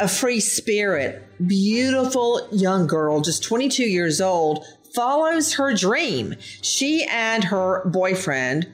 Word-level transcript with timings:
A 0.00 0.08
free 0.08 0.40
spirit, 0.40 1.22
beautiful 1.46 2.48
young 2.50 2.86
girl, 2.86 3.20
just 3.20 3.42
22 3.42 3.84
years 3.84 4.20
old, 4.20 4.64
follows 4.94 5.52
her 5.54 5.74
dream. 5.74 6.36
She 6.62 7.04
and 7.04 7.44
her 7.44 7.84
boyfriend 7.84 8.66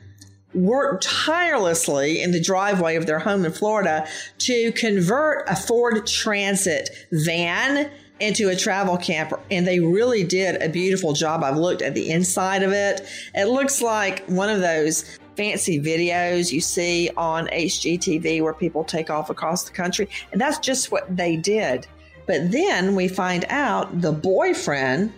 worked 0.55 1.05
tirelessly 1.05 2.23
in 2.23 2.31
the 2.31 2.41
driveway 2.41 2.95
of 2.95 3.07
their 3.07 3.19
home 3.19 3.45
in 3.45 3.53
Florida 3.53 4.07
to 4.39 4.71
convert 4.73 5.49
a 5.49 5.57
Ford 5.57 6.07
Transit 6.07 6.91
van 7.11 7.91
into 8.21 8.49
a 8.49 8.57
travel 8.57 8.97
camper 8.97 9.39
and 9.51 9.67
they 9.67 9.79
really 9.81 10.25
did 10.25 10.63
a 10.63 10.69
beautiful 10.69 11.13
job. 11.13 11.43
I've 11.43 11.57
looked 11.57 11.83
at 11.83 11.95
the 11.95 12.09
inside 12.09 12.63
of 12.63 12.73
it. 12.73 13.07
It 13.35 13.47
looks 13.47 13.83
like 13.83 14.25
one 14.27 14.49
of 14.49 14.61
those 14.61 15.19
fancy 15.37 15.81
videos 15.81 16.51
you 16.51 16.61
see 16.61 17.11
on 17.17 17.47
HGTV 17.49 18.43
where 18.43 18.55
people 18.55 18.85
take 18.85 19.11
off 19.11 19.31
across 19.31 19.65
the 19.65 19.73
country 19.73 20.09
and 20.33 20.41
that's 20.41 20.59
just 20.59 20.91
what 20.91 21.15
they 21.15 21.37
did. 21.37 21.87
But 22.27 22.51
then 22.51 22.95
we 22.95 23.09
find 23.09 23.45
out 23.49 24.01
the 24.01 24.13
boyfriend 24.13 25.13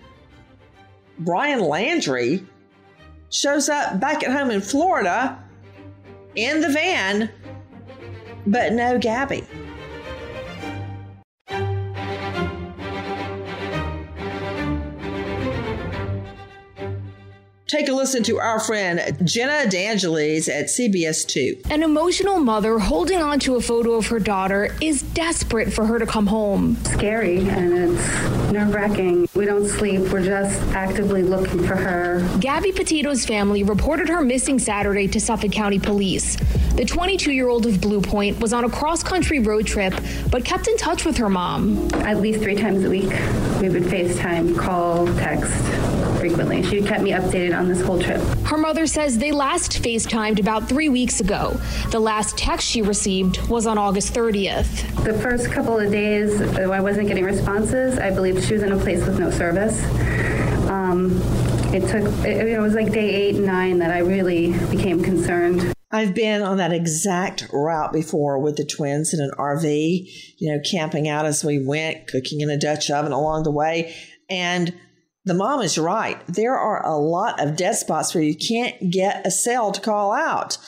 Brian 1.21 1.61
Laundrie 1.61 2.45
shows 3.31 3.69
up 3.69 4.01
back 4.01 4.23
at 4.23 4.31
home 4.31 4.51
in 4.51 4.61
Florida 4.61 5.43
in 6.35 6.61
the 6.61 6.69
van, 6.69 7.31
but 8.47 8.73
no 8.73 8.99
Gabby. 8.99 9.45
Take 17.69 17.91
a 17.91 17.93
listen 17.93 18.23
to 18.23 18.39
our 18.39 18.59
friend 18.59 19.15
Jenna 19.25 19.71
D'Angelis 19.71 20.49
at 20.49 20.69
CBS 20.69 21.27
2. 21.27 21.65
An 21.71 21.83
emotional 21.83 22.39
mother 22.39 22.79
holding 22.79 23.21
on 23.21 23.39
to 23.41 23.57
a 23.57 23.61
photo 23.61 23.93
of 23.93 24.07
her 24.07 24.19
daughter 24.19 24.75
is 24.81 25.03
desperate 25.03 25.71
for 25.71 25.85
her 25.85 25.99
to 25.99 26.07
come 26.07 26.27
home. 26.27 26.79
Scary 26.85 27.47
and 27.47 27.75
it's 27.75 28.53
nerve 28.53 28.73
wracking. 28.73 29.29
We 29.35 29.45
don't 29.45 29.67
sleep. 29.67 30.11
We're 30.11 30.25
just 30.25 30.59
actively 30.75 31.23
looking 31.23 31.63
for 31.63 31.77
her. 31.77 32.27
Gabby 32.41 32.73
Petito's 32.73 33.27
family 33.27 33.65
reported 33.65 34.09
her 34.09 34.23
missing 34.23 34.59
Saturday 34.59 35.07
to 35.07 35.21
Suffolk 35.21 35.53
County 35.53 35.79
Police. 35.79 36.37
The 36.77 36.87
22 36.87 37.33
year 37.33 37.51
old 37.51 37.67
of 37.67 37.83
Blue 37.83 38.01
Point 38.01 38.41
was 38.41 38.55
on 38.55 38.65
a 38.65 38.71
cross 38.71 39.03
country 39.03 39.41
road 39.41 39.67
trip 39.67 39.93
but 40.31 40.43
kept 40.43 40.69
in 40.69 40.79
touch 40.79 41.05
with 41.05 41.19
her 41.19 41.29
mom. 41.29 41.91
At 41.97 42.23
least 42.23 42.41
three 42.41 42.57
times 42.57 42.83
a 42.83 42.89
week, 42.89 43.11
we 43.61 43.69
would 43.69 43.83
FaceTime, 43.83 44.57
call, 44.57 45.07
text 45.17 45.53
frequently. 46.19 46.63
She 46.63 46.83
kept 46.83 47.03
me 47.03 47.11
updated 47.13 47.58
on 47.59 47.69
this 47.69 47.81
whole 47.81 48.01
trip. 48.01 48.21
Her 48.45 48.57
mother 48.57 48.87
says 48.87 49.19
they 49.19 49.33
last 49.33 49.83
FaceTimed 49.83 50.39
about 50.39 50.69
three 50.69 50.89
weeks 50.89 51.21
ago. 51.21 51.61
The 51.91 51.99
last 51.99 52.39
text 52.39 52.67
she 52.67 52.83
received 52.83 53.41
was 53.49 53.67
on 53.67 53.77
August 53.77 54.15
30th. 54.15 55.05
The 55.05 55.15
first 55.15 55.51
couple 55.51 55.79
of 55.79 55.91
days, 55.91 56.41
I 56.41 56.81
wasn't 56.81 57.09
getting 57.09 57.25
responses. 57.25 57.99
I 57.99 58.11
believed 58.11 58.45
she 58.45 58.55
was 58.55 58.63
in 58.63 58.73
a 58.73 58.79
place 58.79 59.05
with 59.05 59.19
no 59.19 59.31
service. 59.31 59.83
Um, 60.71 61.21
it 61.75 61.81
took, 61.81 62.05
it, 62.25 62.49
it 62.49 62.61
was 62.61 62.75
like 62.75 62.93
day 62.93 63.11
eight 63.11 63.35
and 63.35 63.47
nine 63.47 63.79
that 63.79 63.91
I 63.91 63.99
really 63.99 64.53
became 64.71 65.03
concerned. 65.03 65.75
I've 65.91 66.15
been 66.15 66.43
on 66.43 66.59
that 66.59 66.73
exact 66.73 67.49
route 67.53 67.93
before 67.93 68.39
with 68.39 68.57
the 68.57 68.65
twins 68.65 69.15
in 69.15 69.21
an 69.21 69.31
RV, 69.39 70.35
you 70.37 70.53
know, 70.53 70.61
camping 70.71 71.09
out 71.09 71.25
as 71.25 71.43
we 71.43 71.65
went, 71.65 72.07
cooking 72.07 72.41
in 72.41 72.51
a 72.51 72.59
Dutch 72.59 72.91
oven 72.91 73.11
along 73.11 73.45
the 73.45 73.51
way. 73.51 73.95
And 74.29 74.75
the 75.29 75.35
mom 75.35 75.61
is 75.61 75.79
right. 75.79 76.21
There 76.27 76.57
are 76.57 76.85
a 76.85 76.97
lot 76.97 77.41
of 77.41 77.57
dead 77.57 77.75
spots 77.75 78.15
where 78.15 78.25
you 78.25 78.35
can't 78.35 78.91
get 78.91 79.27
a 79.27 79.31
cell 79.31 79.73
to 79.73 79.81
call 79.81 80.13
out. 80.13 80.59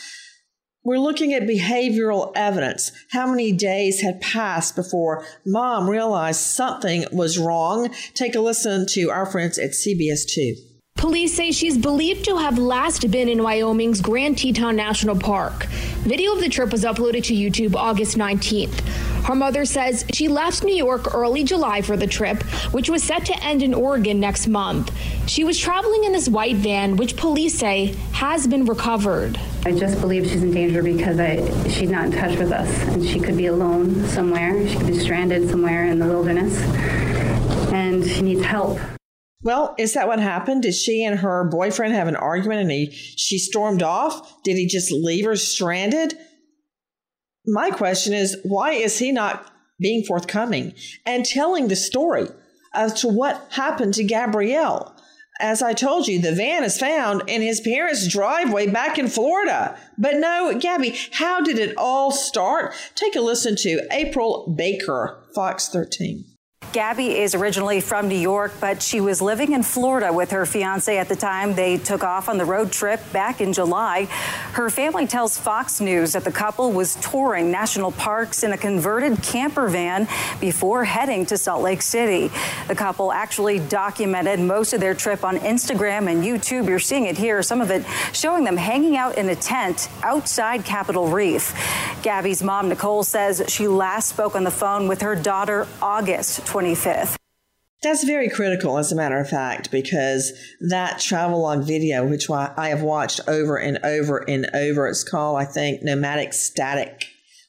We're 0.82 0.98
looking 0.98 1.34
at 1.34 1.42
behavioral 1.42 2.32
evidence. 2.34 2.90
How 3.10 3.26
many 3.30 3.52
days 3.52 4.00
had 4.00 4.20
passed 4.20 4.74
before 4.76 5.26
mom 5.44 5.90
realized 5.90 6.40
something 6.40 7.04
was 7.12 7.38
wrong? 7.38 7.90
Take 8.14 8.34
a 8.34 8.40
listen 8.40 8.86
to 8.90 9.10
our 9.10 9.26
friends 9.26 9.58
at 9.58 9.70
CBS 9.70 10.26
2. 10.26 10.69
Police 11.00 11.34
say 11.34 11.50
she's 11.50 11.78
believed 11.78 12.26
to 12.26 12.36
have 12.36 12.58
last 12.58 13.10
been 13.10 13.30
in 13.30 13.42
Wyoming's 13.42 14.02
Grand 14.02 14.36
Teton 14.36 14.76
National 14.76 15.18
Park. 15.18 15.64
Video 16.04 16.34
of 16.34 16.40
the 16.40 16.48
trip 16.50 16.72
was 16.72 16.84
uploaded 16.84 17.24
to 17.24 17.34
YouTube 17.34 17.74
August 17.74 18.18
19th. 18.18 18.80
Her 19.24 19.34
mother 19.34 19.64
says 19.64 20.04
she 20.12 20.28
left 20.28 20.62
New 20.62 20.74
York 20.74 21.14
early 21.14 21.42
July 21.42 21.80
for 21.80 21.96
the 21.96 22.06
trip, 22.06 22.42
which 22.74 22.90
was 22.90 23.02
set 23.02 23.24
to 23.24 23.42
end 23.42 23.62
in 23.62 23.72
Oregon 23.72 24.20
next 24.20 24.46
month. 24.46 24.94
She 25.26 25.42
was 25.42 25.58
traveling 25.58 26.04
in 26.04 26.12
this 26.12 26.28
white 26.28 26.56
van, 26.56 26.96
which 26.96 27.16
police 27.16 27.58
say 27.58 27.96
has 28.12 28.46
been 28.46 28.66
recovered. 28.66 29.40
I 29.64 29.72
just 29.72 30.02
believe 30.02 30.24
she's 30.24 30.42
in 30.42 30.52
danger 30.52 30.82
because 30.82 31.18
I, 31.18 31.66
she's 31.70 31.88
not 31.88 32.04
in 32.04 32.12
touch 32.12 32.36
with 32.36 32.52
us 32.52 32.68
and 32.88 33.02
she 33.02 33.20
could 33.20 33.38
be 33.38 33.46
alone 33.46 34.06
somewhere. 34.06 34.68
She 34.68 34.76
could 34.76 34.88
be 34.88 34.98
stranded 34.98 35.48
somewhere 35.48 35.86
in 35.86 35.98
the 35.98 36.06
wilderness 36.06 36.60
and 37.72 38.04
she 38.04 38.20
needs 38.20 38.44
help. 38.44 38.78
Well, 39.42 39.74
is 39.78 39.94
that 39.94 40.06
what 40.06 40.20
happened? 40.20 40.62
Did 40.62 40.74
she 40.74 41.02
and 41.02 41.20
her 41.20 41.44
boyfriend 41.44 41.94
have 41.94 42.08
an 42.08 42.16
argument 42.16 42.60
and 42.60 42.70
he 42.70 42.90
she 42.90 43.38
stormed 43.38 43.82
off? 43.82 44.42
Did 44.42 44.56
he 44.56 44.66
just 44.66 44.92
leave 44.92 45.24
her 45.24 45.36
stranded? 45.36 46.14
My 47.46 47.70
question 47.70 48.12
is 48.12 48.36
why 48.42 48.72
is 48.72 48.98
he 48.98 49.12
not 49.12 49.50
being 49.80 50.04
forthcoming 50.04 50.74
and 51.06 51.24
telling 51.24 51.68
the 51.68 51.76
story 51.76 52.28
as 52.74 53.00
to 53.00 53.08
what 53.08 53.48
happened 53.50 53.94
to 53.94 54.04
Gabrielle? 54.04 54.94
As 55.40 55.62
I 55.62 55.72
told 55.72 56.06
you, 56.06 56.20
the 56.20 56.34
van 56.34 56.64
is 56.64 56.76
found 56.76 57.22
in 57.26 57.40
his 57.40 57.62
parents' 57.62 58.06
driveway 58.06 58.66
back 58.66 58.98
in 58.98 59.08
Florida. 59.08 59.74
But 59.96 60.16
no, 60.16 60.54
Gabby, 60.60 60.94
how 61.12 61.40
did 61.40 61.58
it 61.58 61.74
all 61.78 62.10
start? 62.10 62.74
Take 62.94 63.16
a 63.16 63.22
listen 63.22 63.56
to 63.56 63.86
April 63.90 64.54
Baker, 64.54 65.24
Fox 65.34 65.70
13. 65.70 66.29
Gabby 66.72 67.18
is 67.18 67.34
originally 67.34 67.80
from 67.80 68.06
New 68.06 68.14
York, 68.14 68.52
but 68.60 68.80
she 68.80 69.00
was 69.00 69.20
living 69.20 69.54
in 69.54 69.64
Florida 69.64 70.12
with 70.12 70.30
her 70.30 70.46
fiance 70.46 70.96
at 70.96 71.08
the 71.08 71.16
time 71.16 71.54
they 71.54 71.78
took 71.78 72.04
off 72.04 72.28
on 72.28 72.38
the 72.38 72.44
road 72.44 72.70
trip 72.70 73.00
back 73.12 73.40
in 73.40 73.52
July. 73.52 74.04
Her 74.52 74.70
family 74.70 75.08
tells 75.08 75.36
Fox 75.36 75.80
News 75.80 76.12
that 76.12 76.22
the 76.22 76.30
couple 76.30 76.70
was 76.70 76.94
touring 76.96 77.50
national 77.50 77.90
parks 77.90 78.44
in 78.44 78.52
a 78.52 78.56
converted 78.56 79.20
camper 79.20 79.66
van 79.66 80.06
before 80.40 80.84
heading 80.84 81.26
to 81.26 81.36
Salt 81.36 81.64
Lake 81.64 81.82
City. 81.82 82.30
The 82.68 82.76
couple 82.76 83.10
actually 83.10 83.58
documented 83.58 84.38
most 84.38 84.72
of 84.72 84.78
their 84.78 84.94
trip 84.94 85.24
on 85.24 85.38
Instagram 85.38 86.08
and 86.08 86.22
YouTube. 86.22 86.68
You're 86.68 86.78
seeing 86.78 87.06
it 87.06 87.18
here, 87.18 87.42
some 87.42 87.60
of 87.60 87.72
it 87.72 87.84
showing 88.12 88.44
them 88.44 88.56
hanging 88.56 88.96
out 88.96 89.18
in 89.18 89.28
a 89.28 89.34
tent 89.34 89.88
outside 90.04 90.64
Capitol 90.64 91.08
Reef. 91.08 91.52
Gabby's 92.04 92.44
mom, 92.44 92.68
Nicole, 92.68 93.02
says 93.02 93.42
she 93.48 93.66
last 93.66 94.08
spoke 94.08 94.36
on 94.36 94.44
the 94.44 94.52
phone 94.52 94.86
with 94.86 95.02
her 95.02 95.16
daughter 95.16 95.66
August 95.82 96.46
25th. 96.50 97.16
That's 97.82 98.04
very 98.04 98.28
critical, 98.28 98.76
as 98.76 98.92
a 98.92 98.96
matter 98.96 99.18
of 99.18 99.30
fact, 99.30 99.70
because 99.70 100.32
that 100.68 101.00
travelogue 101.00 101.64
video, 101.64 102.06
which 102.06 102.28
I 102.28 102.68
have 102.68 102.82
watched 102.82 103.20
over 103.26 103.56
and 103.56 103.78
over 103.84 104.18
and 104.28 104.50
over, 104.52 104.86
it's 104.86 105.02
called, 105.02 105.40
I 105.40 105.46
think, 105.46 105.82
Nomadic 105.82 106.34
Static 106.34 107.06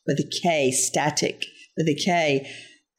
with 0.07 0.19
a 0.19 0.31
K, 0.41 0.71
static 0.71 1.45
with 1.75 1.89
a 1.89 1.95
K 1.95 2.49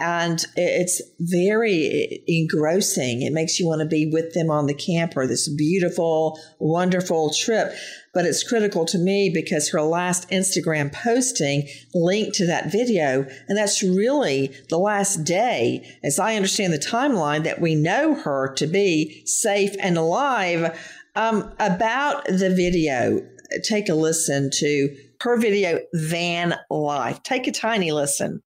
and 0.02 0.44
it's 0.56 1.00
very 1.20 2.24
engrossing. 2.26 3.22
It 3.22 3.32
makes 3.32 3.60
you 3.60 3.68
want 3.68 3.82
to 3.82 3.86
be 3.86 4.10
with 4.12 4.34
them 4.34 4.50
on 4.50 4.66
the 4.66 4.74
camper, 4.74 5.28
this 5.28 5.48
beautiful, 5.48 6.40
wonderful 6.58 7.32
trip. 7.32 7.72
But 8.12 8.26
it's 8.26 8.42
critical 8.42 8.84
to 8.86 8.98
me 8.98 9.30
because 9.32 9.70
her 9.70 9.80
last 9.80 10.28
Instagram 10.28 10.92
posting 10.92 11.68
linked 11.94 12.34
to 12.34 12.46
that 12.46 12.72
video. 12.72 13.24
And 13.48 13.56
that's 13.56 13.82
really 13.82 14.52
the 14.68 14.78
last 14.78 15.22
day, 15.24 15.88
as 16.02 16.18
I 16.18 16.34
understand 16.34 16.72
the 16.72 16.78
timeline, 16.78 17.44
that 17.44 17.60
we 17.60 17.76
know 17.76 18.14
her 18.14 18.52
to 18.54 18.66
be 18.66 19.22
safe 19.24 19.74
and 19.80 19.96
alive. 19.96 20.76
Um, 21.14 21.54
about 21.60 22.24
the 22.24 22.52
video, 22.54 23.24
take 23.64 23.88
a 23.88 23.94
listen 23.94 24.50
to 24.54 24.96
her 25.20 25.36
video, 25.36 25.78
Van 25.92 26.56
Life. 26.70 27.22
Take 27.22 27.46
a 27.46 27.52
tiny 27.52 27.92
listen. 27.92 28.42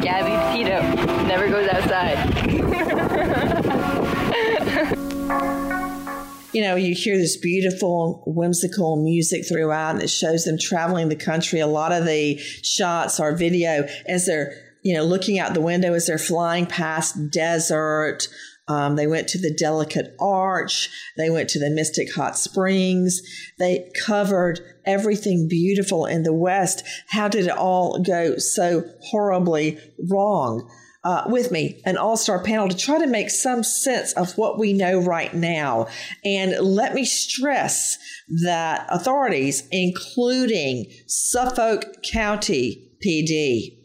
Gabby 0.00 0.58
Petito 0.58 0.80
never 1.26 1.48
goes 1.48 1.68
outside. 1.68 2.48
you 6.52 6.62
know, 6.62 6.76
you 6.76 6.94
hear 6.94 7.18
this 7.18 7.36
beautiful, 7.36 8.22
whimsical 8.26 9.02
music 9.02 9.46
throughout, 9.46 9.96
and 9.96 10.02
it 10.02 10.10
shows 10.10 10.44
them 10.44 10.58
traveling 10.58 11.08
the 11.08 11.16
country. 11.16 11.60
A 11.60 11.66
lot 11.66 11.92
of 11.92 12.06
the 12.06 12.38
shots 12.38 13.20
are 13.20 13.36
video 13.36 13.86
as 14.06 14.26
they're, 14.26 14.54
you 14.82 14.94
know, 14.94 15.04
looking 15.04 15.38
out 15.38 15.54
the 15.54 15.60
window 15.60 15.92
as 15.92 16.06
they're 16.06 16.18
flying 16.18 16.66
past 16.66 17.30
desert, 17.30 18.28
um, 18.68 18.96
they 18.96 19.06
went 19.06 19.28
to 19.28 19.38
the 19.38 19.52
Delicate 19.52 20.14
Arch. 20.20 20.90
They 21.16 21.30
went 21.30 21.48
to 21.50 21.58
the 21.58 21.70
Mystic 21.70 22.14
Hot 22.14 22.38
Springs. 22.38 23.20
They 23.58 23.90
covered 24.04 24.60
everything 24.84 25.48
beautiful 25.48 26.06
in 26.06 26.22
the 26.22 26.34
West. 26.34 26.84
How 27.08 27.28
did 27.28 27.46
it 27.46 27.56
all 27.56 28.02
go 28.02 28.36
so 28.36 28.84
horribly 29.02 29.78
wrong? 30.10 30.70
Uh, 31.04 31.22
with 31.28 31.50
me, 31.52 31.80
an 31.86 31.96
all 31.96 32.16
star 32.16 32.42
panel 32.42 32.68
to 32.68 32.76
try 32.76 32.98
to 32.98 33.06
make 33.06 33.30
some 33.30 33.62
sense 33.62 34.12
of 34.14 34.36
what 34.36 34.58
we 34.58 34.72
know 34.72 34.98
right 34.98 35.32
now. 35.32 35.86
And 36.24 36.52
let 36.60 36.92
me 36.92 37.04
stress 37.04 37.96
that 38.42 38.84
authorities, 38.90 39.66
including 39.70 40.90
Suffolk 41.06 42.02
County 42.02 42.90
PD, 43.02 43.78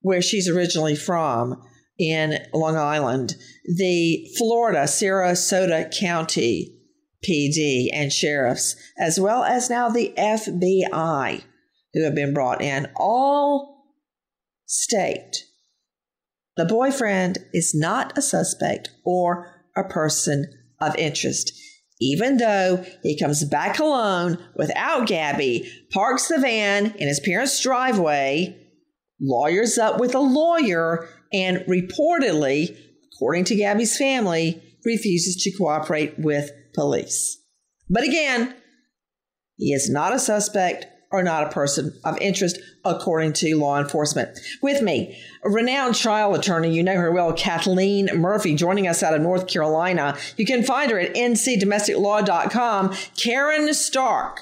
where 0.00 0.20
she's 0.20 0.48
originally 0.48 0.96
from, 0.96 1.62
in 1.98 2.38
Long 2.52 2.76
Island, 2.76 3.36
the 3.64 4.28
Florida 4.36 4.84
Sarasota 4.84 5.92
County 5.98 6.74
PD 7.28 7.88
and 7.92 8.12
sheriffs, 8.12 8.76
as 8.98 9.18
well 9.18 9.42
as 9.42 9.68
now 9.68 9.88
the 9.88 10.12
FBI 10.16 11.42
who 11.94 12.04
have 12.04 12.14
been 12.14 12.32
brought 12.32 12.62
in, 12.62 12.86
all 12.96 13.84
state 14.66 15.44
the 16.58 16.64
boyfriend 16.64 17.38
is 17.54 17.72
not 17.72 18.18
a 18.18 18.20
suspect 18.20 18.90
or 19.04 19.64
a 19.76 19.84
person 19.84 20.44
of 20.80 20.96
interest. 20.96 21.52
Even 22.00 22.38
though 22.38 22.84
he 23.04 23.16
comes 23.16 23.44
back 23.44 23.78
alone 23.78 24.44
without 24.56 25.06
Gabby, 25.06 25.70
parks 25.92 26.26
the 26.26 26.38
van 26.38 26.86
in 26.96 27.06
his 27.06 27.20
parents' 27.20 27.62
driveway, 27.62 28.56
lawyers 29.20 29.78
up 29.78 30.00
with 30.00 30.16
a 30.16 30.20
lawyer, 30.20 31.08
and 31.32 31.58
reportedly, 31.68 32.76
according 33.12 33.44
to 33.44 33.56
Gabby's 33.56 33.96
family, 33.96 34.62
refuses 34.84 35.42
to 35.42 35.56
cooperate 35.56 36.18
with 36.18 36.50
police. 36.74 37.38
But 37.90 38.04
again, 38.04 38.54
he 39.56 39.72
is 39.72 39.90
not 39.90 40.14
a 40.14 40.18
suspect 40.18 40.86
or 41.10 41.22
not 41.22 41.44
a 41.44 41.50
person 41.50 41.98
of 42.04 42.18
interest, 42.18 42.58
according 42.84 43.32
to 43.32 43.56
law 43.56 43.80
enforcement. 43.80 44.38
With 44.62 44.82
me, 44.82 45.18
a 45.42 45.48
renowned 45.48 45.94
trial 45.94 46.34
attorney, 46.34 46.74
you 46.74 46.82
know 46.82 46.96
her 46.96 47.10
well, 47.10 47.32
Kathleen 47.32 48.10
Murphy, 48.14 48.54
joining 48.54 48.86
us 48.86 49.02
out 49.02 49.14
of 49.14 49.22
North 49.22 49.46
Carolina. 49.46 50.16
You 50.36 50.44
can 50.44 50.62
find 50.62 50.90
her 50.90 50.98
at 50.98 51.14
ncdomesticlaw.com. 51.14 52.90
Caryn 52.90 53.74
Stark 53.74 54.40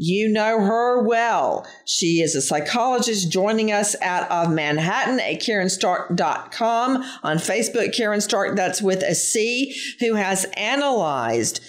you 0.00 0.28
know 0.28 0.60
her 0.60 1.02
well. 1.02 1.66
She 1.84 2.22
is 2.22 2.36
a 2.36 2.40
psychologist 2.40 3.30
joining 3.32 3.72
us 3.72 3.96
out 4.00 4.30
of 4.30 4.52
Manhattan 4.52 5.18
at 5.18 5.40
CarynStark.com. 5.40 7.04
On 7.24 7.36
Facebook, 7.36 7.94
Caryn 7.94 8.22
Stark, 8.22 8.54
that's 8.54 8.80
with 8.80 9.02
a 9.02 9.14
C, 9.16 9.74
who 9.98 10.14
has 10.14 10.46
analyzed 10.56 11.60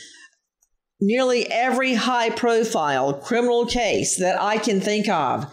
nearly 1.01 1.49
every 1.51 1.95
high 1.95 2.29
profile 2.29 3.13
criminal 3.13 3.65
case 3.65 4.17
that 4.17 4.39
I 4.39 4.59
can 4.59 4.79
think 4.79 5.09
of. 5.09 5.51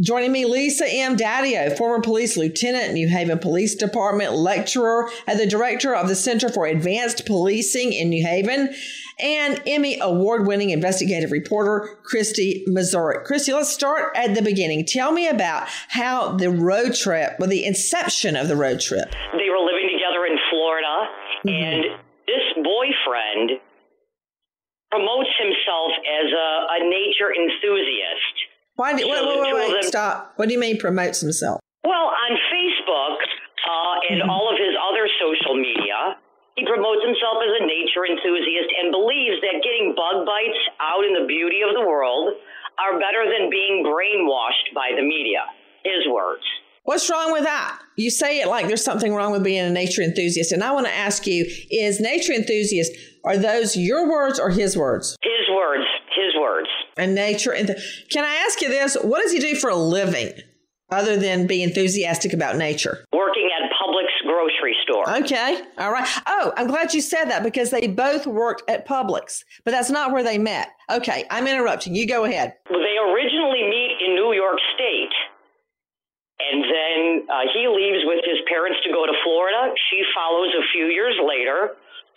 Joining 0.00 0.30
me, 0.30 0.44
Lisa 0.44 0.86
M. 0.86 1.16
Dadio, 1.16 1.76
former 1.76 2.00
police 2.00 2.36
lieutenant, 2.36 2.92
New 2.92 3.08
Haven 3.08 3.38
Police 3.38 3.74
Department 3.74 4.32
lecturer, 4.34 5.08
and 5.26 5.40
the 5.40 5.46
director 5.46 5.94
of 5.94 6.06
the 6.08 6.14
Center 6.14 6.48
for 6.48 6.66
Advanced 6.66 7.26
Policing 7.26 7.92
in 7.92 8.10
New 8.10 8.24
Haven 8.24 8.72
and 9.20 9.60
Emmy 9.66 9.98
award 10.00 10.46
winning 10.46 10.70
investigative 10.70 11.32
reporter, 11.32 11.96
Christy 12.02 12.64
Mazurek. 12.68 13.24
Christy, 13.24 13.52
let's 13.52 13.70
start 13.70 14.16
at 14.16 14.34
the 14.34 14.42
beginning. 14.42 14.84
Tell 14.84 15.12
me 15.12 15.28
about 15.28 15.68
how 15.88 16.36
the 16.36 16.50
road 16.50 16.94
trip, 16.94 17.36
well, 17.38 17.48
the 17.48 17.64
inception 17.64 18.36
of 18.36 18.48
the 18.48 18.56
road 18.56 18.80
trip. 18.80 19.10
They 19.32 19.50
were 19.50 19.64
living 19.64 19.88
together 19.92 20.26
in 20.26 20.38
Florida, 20.50 21.08
mm-hmm. 21.44 21.48
and 21.48 21.84
this 22.26 22.44
boyfriend 22.56 23.60
promotes 24.90 25.30
himself 25.38 25.92
as 26.00 26.32
a, 26.32 26.48
a 26.70 26.88
nature 26.88 27.34
enthusiast. 27.34 28.34
Why? 28.76 28.94
Do, 28.94 29.02
so 29.02 29.08
wait, 29.10 29.40
wait, 29.40 29.54
wait, 29.54 29.72
wait. 29.72 29.84
Stop. 29.84 30.34
What 30.36 30.48
do 30.48 30.54
you 30.54 30.60
mean 30.60 30.78
promotes 30.78 31.20
himself? 31.20 31.60
Well, 31.84 32.12
on 32.14 32.38
Facebook 32.52 33.18
uh, 33.18 34.10
and 34.10 34.20
mm-hmm. 34.22 34.30
all 34.30 34.48
of 34.48 34.58
his 34.58 34.74
other 34.78 35.08
social 35.18 35.56
media, 35.56 36.16
he 36.58 36.66
promotes 36.66 37.06
himself 37.06 37.38
as 37.38 37.54
a 37.62 37.66
nature 37.70 38.02
enthusiast 38.02 38.70
and 38.82 38.90
believes 38.90 39.38
that 39.46 39.62
getting 39.62 39.94
bug 39.94 40.26
bites 40.26 40.58
out 40.82 41.06
in 41.06 41.14
the 41.14 41.22
beauty 41.30 41.62
of 41.62 41.70
the 41.70 41.86
world 41.86 42.34
are 42.82 42.98
better 42.98 43.30
than 43.30 43.46
being 43.46 43.86
brainwashed 43.86 44.74
by 44.74 44.90
the 44.90 45.02
media. 45.02 45.46
His 45.84 46.10
words. 46.10 46.42
What's 46.82 47.08
wrong 47.08 47.32
with 47.32 47.44
that? 47.44 47.78
You 47.96 48.10
say 48.10 48.40
it 48.40 48.48
like 48.48 48.66
there's 48.66 48.82
something 48.82 49.14
wrong 49.14 49.30
with 49.30 49.44
being 49.44 49.64
a 49.64 49.70
nature 49.70 50.02
enthusiast. 50.02 50.50
And 50.50 50.64
I 50.64 50.72
want 50.72 50.86
to 50.86 50.94
ask 50.94 51.26
you 51.26 51.46
is 51.70 52.00
nature 52.00 52.32
enthusiast, 52.32 52.92
are 53.24 53.36
those 53.36 53.76
your 53.76 54.10
words 54.10 54.40
or 54.40 54.50
his 54.50 54.76
words? 54.76 55.16
His 55.22 55.54
words. 55.54 55.84
His 56.16 56.34
words. 56.40 56.68
And 56.96 57.14
nature. 57.14 57.52
Can 57.52 58.24
I 58.24 58.34
ask 58.46 58.60
you 58.60 58.68
this? 58.68 58.96
What 58.96 59.22
does 59.22 59.30
he 59.30 59.38
do 59.38 59.54
for 59.54 59.70
a 59.70 59.76
living? 59.76 60.32
other 60.90 61.16
than 61.16 61.46
be 61.46 61.62
enthusiastic 61.62 62.32
about 62.32 62.56
nature? 62.56 63.04
Working 63.12 63.37
grocery 64.58 64.76
store. 64.82 65.08
Okay. 65.22 65.60
All 65.78 65.92
right. 65.92 66.08
Oh, 66.26 66.52
I'm 66.56 66.66
glad 66.66 66.94
you 66.94 67.00
said 67.00 67.26
that 67.26 67.42
because 67.42 67.70
they 67.70 67.86
both 67.86 68.26
worked 68.26 68.68
at 68.68 68.86
Publix, 68.86 69.44
but 69.64 69.70
that's 69.70 69.90
not 69.90 70.12
where 70.12 70.22
they 70.22 70.38
met. 70.38 70.68
Okay. 70.90 71.24
I'm 71.30 71.46
interrupting. 71.46 71.94
You 71.94 72.06
go 72.06 72.24
ahead. 72.24 72.54
They 72.68 72.96
originally 72.98 73.62
meet 73.68 73.98
in 74.06 74.14
New 74.14 74.32
York 74.32 74.58
State. 74.74 75.14
And 76.38 76.62
then 76.62 77.26
uh, 77.26 77.50
he 77.52 77.66
leaves 77.66 78.04
with 78.06 78.22
his 78.24 78.38
parents 78.46 78.78
to 78.84 78.90
go 78.92 79.04
to 79.06 79.12
Florida. 79.24 79.74
She 79.90 80.02
follows 80.14 80.54
a 80.54 80.62
few 80.72 80.86
years 80.86 81.18
later. 81.18 81.74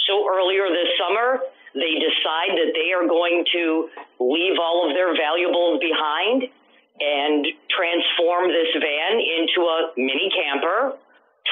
So 0.07 0.29
earlier 0.29 0.69
this 0.69 0.93
summer, 1.01 1.41
they 1.73 1.97
decide 1.97 2.53
that 2.53 2.71
they 2.77 2.93
are 2.93 3.07
going 3.07 3.45
to 3.53 3.89
leave 4.19 4.61
all 4.61 4.85
of 4.87 4.93
their 4.93 5.17
valuables 5.17 5.81
behind 5.81 6.53
and 7.01 7.47
transform 7.73 8.53
this 8.53 8.69
van 8.77 9.17
into 9.17 9.65
a 9.65 9.89
mini 9.97 10.29
camper, 10.29 10.93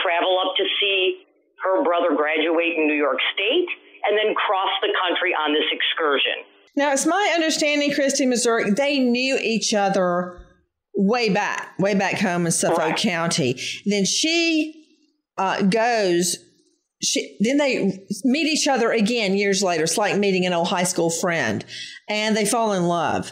travel 0.04 0.38
up 0.46 0.56
to 0.58 0.64
see 0.80 1.24
her 1.64 1.84
brother 1.84 2.16
graduate 2.16 2.78
in 2.78 2.88
New 2.88 2.96
York 2.96 3.20
State, 3.34 3.68
and 4.08 4.18
then 4.18 4.34
cross 4.36 4.72
the 4.82 4.94
country 5.04 5.34
on 5.34 5.54
this 5.54 5.66
excursion. 5.72 6.46
Now, 6.76 6.94
it's 6.94 7.06
my 7.06 7.32
understanding, 7.36 7.94
Christy, 7.94 8.26
Missouri, 8.26 8.72
they 8.72 9.00
knew 9.00 9.38
each 9.42 9.74
other 9.74 10.40
way 10.96 11.30
back, 11.30 11.78
way 11.80 11.96
back 11.96 12.20
home 12.20 12.46
in 12.46 12.52
Suffolk 12.52 12.96
County. 12.96 13.60
Then 13.86 14.06
she 14.06 14.86
uh, 15.38 15.64
goes 15.64 16.38
she, 17.02 17.38
then 17.40 17.58
they 17.58 18.06
meet 18.26 18.48
each 18.48 18.68
other 18.68 18.92
again 18.92 19.36
years 19.36 19.64
later. 19.64 19.84
It's 19.84 19.98
like 19.98 20.18
meeting 20.18 20.46
an 20.46 20.54
old 20.54 20.68
high 20.68 20.84
school 20.84 21.10
friend 21.10 21.64
and 22.10 22.36
they 22.36 22.46
fall 22.46 22.74
in 22.74 22.84
love. 22.84 23.32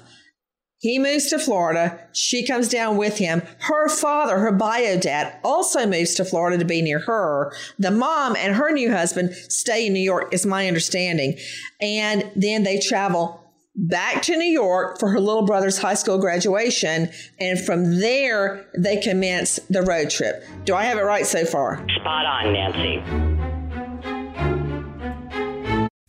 He 0.79 1.00
moves 1.00 1.27
to 1.27 1.39
Florida. 1.39 2.00
She 2.13 2.46
comes 2.46 2.69
down 2.69 2.98
with 2.98 3.17
him. 3.17 3.41
Her 3.60 3.89
father, 3.89 4.38
her 4.38 4.51
bio 4.51 5.00
dad, 5.00 5.36
also 5.43 5.88
moves 5.88 6.13
to 6.15 6.25
Florida 6.25 6.57
to 6.60 6.65
be 6.65 6.81
near 6.81 7.00
her. 7.00 7.51
The 7.79 7.91
mom 7.91 8.36
and 8.36 8.55
her 8.55 8.72
new 8.72 8.91
husband 8.91 9.34
stay 9.50 9.88
in 9.88 9.93
New 9.93 10.00
York, 10.00 10.34
is 10.34 10.46
my 10.46 10.67
understanding. 10.67 11.38
And 11.81 12.29
then 12.36 12.63
they 12.63 12.79
travel 12.79 13.43
back 13.75 14.22
to 14.24 14.36
New 14.36 14.51
York 14.51 15.00
for 15.00 15.10
her 15.10 15.19
little 15.19 15.46
brother's 15.46 15.79
high 15.79 15.93
school 15.96 16.19
graduation. 16.19 17.10
And 17.39 17.60
from 17.60 18.00
there, 18.00 18.67
they 18.77 18.98
commence 18.98 19.60
the 19.69 19.81
road 19.81 20.12
trip. 20.12 20.43
Do 20.65 20.75
I 20.75 20.84
have 20.84 21.00
it 21.00 21.03
right 21.03 21.25
so 21.25 21.46
far? 21.46 21.77
Spot 21.89 22.25
on, 22.25 22.53
Nancy. 22.53 23.37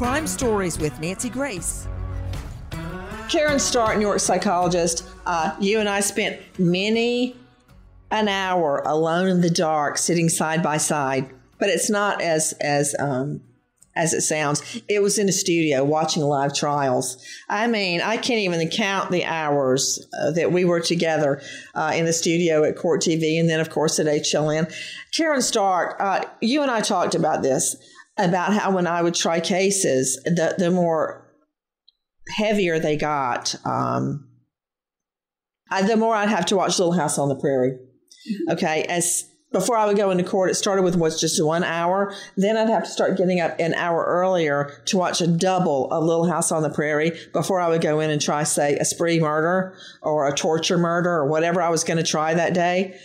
Crime 0.00 0.26
Stories 0.26 0.78
with 0.78 0.98
Nancy 0.98 1.28
Grace. 1.28 1.86
Caryn 3.28 3.60
Stark, 3.60 3.98
New 3.98 4.06
York 4.06 4.20
psychologist. 4.20 5.06
Uh, 5.26 5.54
you 5.60 5.78
and 5.78 5.90
I 5.90 6.00
spent 6.00 6.40
many 6.58 7.36
an 8.10 8.26
hour 8.26 8.82
alone 8.86 9.28
in 9.28 9.42
the 9.42 9.50
dark, 9.50 9.98
sitting 9.98 10.30
side 10.30 10.62
by 10.62 10.78
side. 10.78 11.28
But 11.58 11.68
it's 11.68 11.90
not 11.90 12.22
as 12.22 12.54
as 12.62 12.96
um, 12.98 13.42
as 13.94 14.14
it 14.14 14.22
sounds. 14.22 14.80
It 14.88 15.02
was 15.02 15.18
in 15.18 15.28
a 15.28 15.32
studio 15.32 15.84
watching 15.84 16.22
live 16.22 16.54
trials. 16.54 17.22
I 17.50 17.66
mean, 17.66 18.00
I 18.00 18.16
can't 18.16 18.40
even 18.40 18.66
count 18.70 19.10
the 19.10 19.26
hours 19.26 20.02
uh, 20.18 20.30
that 20.30 20.50
we 20.50 20.64
were 20.64 20.80
together 20.80 21.42
uh, 21.74 21.92
in 21.94 22.06
the 22.06 22.14
studio 22.14 22.64
at 22.64 22.74
Court 22.74 23.02
TV, 23.02 23.38
and 23.38 23.50
then 23.50 23.60
of 23.60 23.68
course 23.68 23.98
at 23.98 24.06
HLN. 24.06 24.74
Caryn 25.12 25.42
Stark, 25.42 25.96
uh, 26.00 26.24
you 26.40 26.62
and 26.62 26.70
I 26.70 26.80
talked 26.80 27.14
about 27.14 27.42
this 27.42 27.76
about 28.28 28.52
how 28.52 28.74
when 28.74 28.86
I 28.86 29.02
would 29.02 29.14
try 29.14 29.40
cases, 29.40 30.20
the 30.24 30.54
the 30.58 30.70
more 30.70 31.26
heavier 32.28 32.78
they 32.78 32.96
got, 32.96 33.54
um, 33.64 34.28
I, 35.70 35.82
the 35.82 35.96
more 35.96 36.14
I'd 36.14 36.28
have 36.28 36.46
to 36.46 36.56
watch 36.56 36.78
Little 36.78 36.94
House 36.94 37.18
on 37.18 37.28
the 37.28 37.36
Prairie. 37.36 37.72
Mm-hmm. 37.72 38.52
Okay, 38.52 38.82
as 38.84 39.24
before 39.52 39.76
I 39.76 39.86
would 39.86 39.96
go 39.96 40.10
into 40.10 40.22
court, 40.22 40.50
it 40.50 40.54
started 40.54 40.82
with 40.82 40.94
what's 40.94 41.20
just 41.20 41.42
one 41.44 41.64
hour. 41.64 42.14
Then 42.36 42.56
I'd 42.56 42.68
have 42.68 42.84
to 42.84 42.90
start 42.90 43.16
getting 43.16 43.40
up 43.40 43.58
an 43.58 43.74
hour 43.74 44.04
earlier 44.04 44.80
to 44.86 44.96
watch 44.96 45.20
a 45.20 45.26
double 45.26 45.90
of 45.90 46.04
Little 46.04 46.26
House 46.26 46.52
on 46.52 46.62
the 46.62 46.70
Prairie 46.70 47.18
before 47.32 47.60
I 47.60 47.68
would 47.68 47.80
go 47.80 47.98
in 47.98 48.10
and 48.10 48.22
try, 48.22 48.44
say, 48.44 48.76
a 48.76 48.84
spree 48.84 49.18
murder 49.18 49.74
or 50.02 50.28
a 50.28 50.34
torture 50.34 50.78
murder 50.78 51.10
or 51.10 51.26
whatever 51.26 51.60
I 51.60 51.68
was 51.68 51.82
going 51.82 51.96
to 51.96 52.04
try 52.04 52.34
that 52.34 52.54
day 52.54 52.96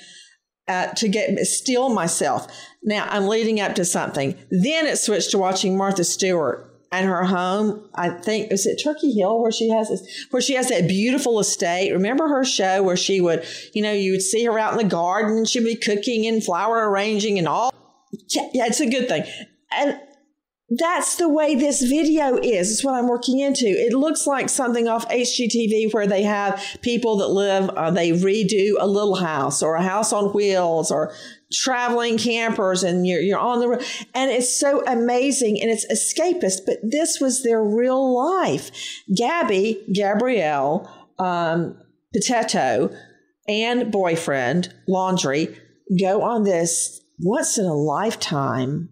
uh, 0.67 0.87
to 0.87 1.07
get 1.07 1.37
still 1.45 1.89
myself. 1.89 2.47
Now 2.83 3.07
I'm 3.09 3.27
leading 3.27 3.59
up 3.59 3.75
to 3.75 3.85
something. 3.85 4.35
Then 4.49 4.87
it 4.87 4.97
switched 4.97 5.31
to 5.31 5.37
watching 5.37 5.77
Martha 5.77 6.03
Stewart 6.03 6.71
and 6.91 7.05
her 7.07 7.23
home. 7.23 7.87
I 7.95 8.09
think 8.09 8.51
is 8.51 8.65
it 8.65 8.81
Turkey 8.83 9.11
Hill 9.11 9.41
where 9.41 9.51
she 9.51 9.69
has 9.69 9.89
this, 9.89 10.27
where 10.31 10.41
she 10.41 10.53
has 10.55 10.69
that 10.69 10.87
beautiful 10.87 11.39
estate. 11.39 11.91
Remember 11.91 12.27
her 12.27 12.45
show 12.45 12.83
where 12.83 12.97
she 12.97 13.21
would, 13.21 13.45
you 13.73 13.81
know, 13.81 13.91
you 13.91 14.11
would 14.11 14.21
see 14.21 14.45
her 14.45 14.57
out 14.57 14.73
in 14.73 14.77
the 14.77 14.83
garden. 14.83 15.45
She'd 15.45 15.63
be 15.63 15.75
cooking 15.75 16.25
and 16.25 16.43
flower 16.43 16.89
arranging 16.89 17.37
and 17.37 17.47
all. 17.47 17.73
Yeah, 18.29 18.65
it's 18.65 18.79
a 18.79 18.89
good 18.89 19.07
thing. 19.07 19.23
And 19.71 19.99
that's 20.69 21.17
the 21.17 21.29
way 21.29 21.53
this 21.53 21.83
video 21.83 22.37
is. 22.37 22.71
It's 22.71 22.83
what 22.83 22.95
I'm 22.95 23.07
working 23.07 23.39
into. 23.39 23.67
It 23.67 23.93
looks 23.93 24.25
like 24.25 24.49
something 24.49 24.87
off 24.87 25.07
HGTV 25.09 25.93
where 25.93 26.07
they 26.07 26.23
have 26.23 26.63
people 26.81 27.17
that 27.17 27.27
live, 27.27 27.69
uh, 27.69 27.91
they 27.91 28.11
redo 28.11 28.73
a 28.79 28.87
little 28.87 29.15
house 29.15 29.61
or 29.61 29.75
a 29.75 29.83
house 29.83 30.11
on 30.11 30.33
wheels 30.33 30.89
or 30.89 31.13
traveling 31.53 32.17
campers 32.17 32.81
and 32.81 33.05
you're, 33.05 33.21
you're 33.21 33.37
on 33.37 33.59
the 33.59 33.69
road. 33.69 33.85
And 34.15 34.31
it's 34.31 34.59
so 34.59 34.83
amazing 34.87 35.61
and 35.61 35.69
it's 35.69 35.85
escapist, 35.85 36.61
but 36.65 36.77
this 36.81 37.19
was 37.19 37.43
their 37.43 37.63
real 37.63 38.15
life. 38.15 38.71
Gabby, 39.15 39.83
Gabrielle, 39.93 40.89
um, 41.19 41.77
Petito 42.11 42.89
and 43.47 43.91
boyfriend, 43.91 44.73
Laundrie, 44.89 45.55
go 45.99 46.23
on 46.23 46.43
this 46.43 47.01
once 47.19 47.59
in 47.59 47.65
a 47.65 47.75
lifetime 47.75 48.89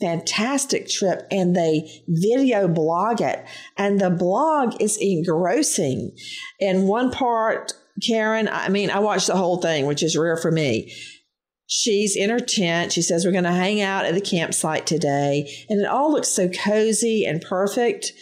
fantastic 0.00 0.88
trip 0.88 1.26
and 1.30 1.54
they 1.54 2.02
video 2.08 2.68
blog 2.68 3.20
it. 3.20 3.44
And 3.76 4.00
the 4.00 4.10
blog 4.10 4.80
is 4.80 4.98
engrossing. 5.00 6.16
In 6.58 6.86
one 6.86 7.10
part, 7.10 7.72
Caryn, 8.02 8.48
I 8.50 8.68
mean, 8.68 8.90
I 8.90 8.98
watched 8.98 9.28
the 9.28 9.36
whole 9.36 9.60
thing, 9.60 9.86
which 9.86 10.02
is 10.02 10.16
rare 10.16 10.36
for 10.36 10.50
me. 10.50 10.92
She's 11.66 12.16
in 12.16 12.30
her 12.30 12.40
tent. 12.40 12.92
She 12.92 13.02
says, 13.02 13.24
We're 13.24 13.32
going 13.32 13.44
to 13.44 13.52
hang 13.52 13.80
out 13.80 14.04
at 14.04 14.14
the 14.14 14.20
campsite 14.20 14.86
today. 14.86 15.50
And 15.68 15.80
it 15.80 15.86
all 15.86 16.12
looks 16.12 16.28
so 16.28 16.48
cozy 16.48 17.24
and 17.24 17.40
perfect. 17.40 18.12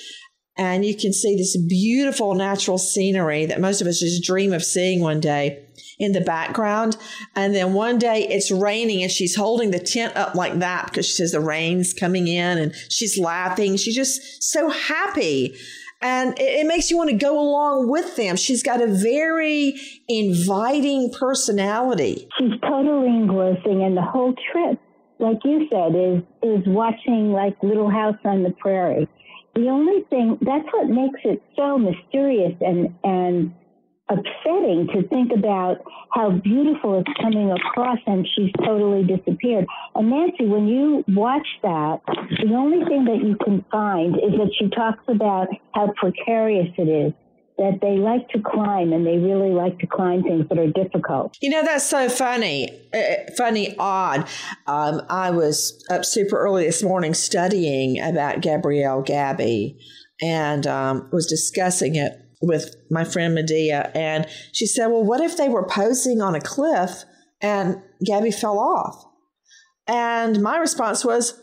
And 0.57 0.85
you 0.85 0.95
can 0.95 1.13
see 1.13 1.37
this 1.37 1.57
beautiful 1.57 2.35
natural 2.35 2.77
scenery 2.77 3.47
that 3.47 3.61
most 3.61 3.81
of 3.81 3.87
us 3.87 4.01
just 4.01 4.23
dream 4.23 4.53
of 4.53 4.63
seeing 4.63 5.01
one 5.01 5.21
day 5.21 5.65
in 5.99 6.13
the 6.13 6.21
background. 6.21 6.97
And 7.37 7.55
then 7.55 7.73
one 7.73 7.99
day 7.99 8.27
it's 8.29 8.51
raining 8.51 9.03
and 9.03 9.11
she's 9.11 9.35
holding 9.35 9.71
the 9.71 9.79
tent 9.79 10.17
up 10.17 10.35
like 10.35 10.59
that 10.59 10.87
because 10.87 11.07
she 11.07 11.13
says 11.13 11.33
the 11.33 11.41
rain's 11.41 11.95
coming 11.95 12.29
in 12.29 12.59
and 12.59 12.75
she's 12.91 13.19
laughing. 13.19 13.77
She's 13.77 13.95
just 13.95 14.43
so 14.43 14.69
happy. 14.69 15.57
And 16.03 16.39
it, 16.39 16.61
it 16.61 16.67
makes 16.67 16.91
you 16.91 16.97
want 16.97 17.11
to 17.11 17.17
go 17.17 17.39
along 17.39 17.89
with 17.89 18.17
them. 18.17 18.37
She's 18.37 18.63
got 18.63 18.83
a 18.83 18.89
very 18.89 19.81
inviting 20.09 21.13
personality. 21.13 22.29
She's 22.39 22.61
totally 22.61 23.07
engrossing 23.07 23.83
and 23.85 23.97
the 23.97 24.03
whole 24.03 24.35
trip, 24.53 24.81
like 25.19 25.39
you 25.45 25.69
said, 25.71 25.95
is 25.95 26.23
is 26.43 26.67
watching 26.67 27.33
like 27.33 27.57
Little 27.63 27.89
House 27.89 28.19
on 28.25 28.43
the 28.43 28.51
Prairie. 28.51 29.09
The 29.55 29.69
only 29.69 30.03
thing 30.11 30.39
that's 30.41 30.67
what 30.73 30.89
makes 30.89 31.21
it 31.25 31.43
so 31.57 31.79
mysterious 31.79 32.55
and 32.61 32.95
and 33.05 33.55
upsetting 34.09 34.89
to 34.93 35.07
think 35.09 35.33
about 35.33 35.79
how 36.13 36.31
beautiful 36.31 37.01
it's 37.01 37.21
coming 37.21 37.51
across 37.51 37.99
and 38.07 38.27
she's 38.35 38.51
totally 38.65 39.05
disappeared. 39.05 39.67
And 39.95 40.11
Nancy, 40.11 40.47
when 40.47 40.69
you 40.69 41.05
watch 41.09 41.47
that, 41.63 42.01
the 42.07 42.55
only 42.55 42.85
thing 42.85 43.05
that 43.07 43.25
you 43.25 43.37
can 43.43 43.65
find 43.71 44.17
is 44.17 44.33
that 44.39 44.51
she 44.59 44.69
talks 44.69 45.05
about 45.09 45.49
how 45.75 45.93
precarious 45.97 46.69
it 46.77 46.89
is 46.89 47.13
that 47.63 47.81
they 47.81 47.97
like 47.97 48.29
to 48.31 48.41
climb 48.41 48.93
and 48.93 49.07
they 49.07 49.19
really 49.19 49.53
like 49.53 49.79
to 49.79 49.87
climb 49.87 50.25
things 50.25 50.49
that 50.49 50.59
are 50.59 50.67
difficult. 50.67 51.37
You 51.41 51.51
know, 51.51 51.63
that's 51.63 51.89
so 51.89 52.09
funny, 52.09 52.69
uh, 52.93 53.31
funny, 53.37 53.77
odd. 53.79 54.29
Um, 54.67 55.01
I 55.09 55.31
was 55.31 55.85
up 55.89 56.05
super 56.05 56.37
early 56.37 56.65
this 56.65 56.83
morning 56.83 57.15
studying 57.15 58.01
about 58.01 58.41
Gabrielle 58.41 59.03
Gabby 59.03 59.79
and 60.21 60.67
um, 60.67 61.09
was 61.13 61.27
discussing 61.27 61.95
it 61.95 62.13
with 62.41 62.75
my 62.91 63.05
friend 63.05 63.33
Medea. 63.33 63.93
And 63.95 64.27
she 64.51 64.67
said, 64.67 64.89
Well, 64.89 65.05
what 65.05 65.21
if 65.21 65.37
they 65.37 65.49
were 65.49 65.65
posing 65.65 66.21
on 66.21 66.35
a 66.35 66.41
cliff 66.41 67.05
and 67.41 67.81
Gabby 68.05 68.33
fell 68.33 68.59
off? 68.59 69.05
And 69.87 70.43
my 70.43 70.59
response 70.59 71.05
was, 71.05 71.41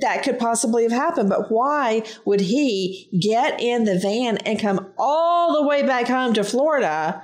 that 0.00 0.22
could 0.22 0.38
possibly 0.38 0.82
have 0.82 0.92
happened. 0.92 1.28
But 1.28 1.50
why 1.50 2.02
would 2.24 2.40
he 2.40 3.08
get 3.20 3.60
in 3.60 3.84
the 3.84 3.98
van 3.98 4.38
and 4.38 4.58
come 4.58 4.92
all 4.98 5.60
the 5.60 5.66
way 5.66 5.82
back 5.82 6.06
home 6.08 6.34
to 6.34 6.44
Florida? 6.44 7.22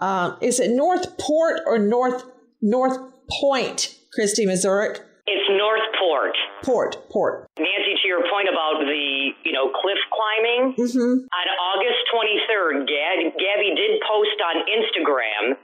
Um, 0.00 0.36
is 0.40 0.60
it 0.60 0.70
North 0.70 1.18
Port 1.18 1.60
or 1.66 1.78
North 1.78 2.24
North 2.62 2.98
Point, 3.40 3.94
Christy 4.12 4.46
Mazurek? 4.46 5.00
It's 5.26 5.48
Northport. 5.50 6.32
Port, 6.64 6.96
Port. 7.10 7.10
Port. 7.10 7.34
Nancy, 7.58 8.00
to 8.00 8.08
your 8.08 8.24
point 8.32 8.48
about 8.48 8.80
the 8.80 9.30
you 9.44 9.52
know 9.52 9.70
cliff 9.70 10.00
climbing, 10.08 10.74
mm-hmm. 10.74 11.14
on 11.28 11.46
August 11.74 12.00
23rd, 12.14 12.86
Gab- 12.88 13.36
Gabby 13.36 13.74
did 13.76 14.00
post 14.08 14.38
on 14.40 14.64
Instagram 14.64 15.58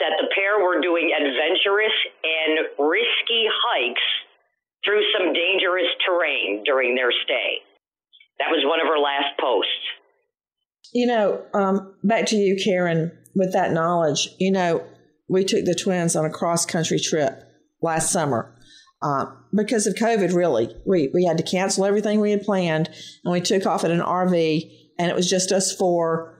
that 0.00 0.16
the 0.16 0.32
pair 0.34 0.64
were 0.64 0.80
doing 0.80 1.12
adventurous 1.12 1.92
and 2.24 2.66
risky 2.80 3.44
hikes 3.68 4.08
through 4.84 5.02
some 5.16 5.32
dangerous 5.32 5.88
terrain 6.06 6.62
during 6.64 6.94
their 6.94 7.12
stay. 7.24 7.58
That 8.38 8.50
was 8.50 8.64
one 8.64 8.80
of 8.80 8.86
her 8.86 8.98
last 8.98 9.38
posts. 9.38 9.70
You 10.92 11.06
know, 11.06 11.42
um, 11.54 11.94
back 12.02 12.26
to 12.26 12.36
you, 12.36 12.56
Caryn, 12.56 13.12
with 13.34 13.52
that 13.52 13.72
knowledge. 13.72 14.28
You 14.38 14.50
know, 14.50 14.84
we 15.28 15.44
took 15.44 15.64
the 15.64 15.74
twins 15.74 16.16
on 16.16 16.24
a 16.24 16.30
cross 16.30 16.66
country 16.66 16.98
trip 16.98 17.42
last 17.82 18.10
summer. 18.10 18.56
Uh, 19.02 19.26
because 19.54 19.86
of 19.86 19.94
COVID, 19.94 20.34
really, 20.34 20.74
we, 20.84 21.08
we 21.14 21.24
had 21.24 21.38
to 21.38 21.44
cancel 21.44 21.84
everything 21.84 22.20
we 22.20 22.32
had 22.32 22.42
planned, 22.42 22.88
and 23.24 23.32
we 23.32 23.40
took 23.40 23.64
off 23.66 23.84
in 23.84 23.90
an 23.90 24.00
RV, 24.00 24.70
and 24.98 25.10
it 25.10 25.14
was 25.14 25.28
just 25.28 25.52
us 25.52 25.74
four, 25.74 26.38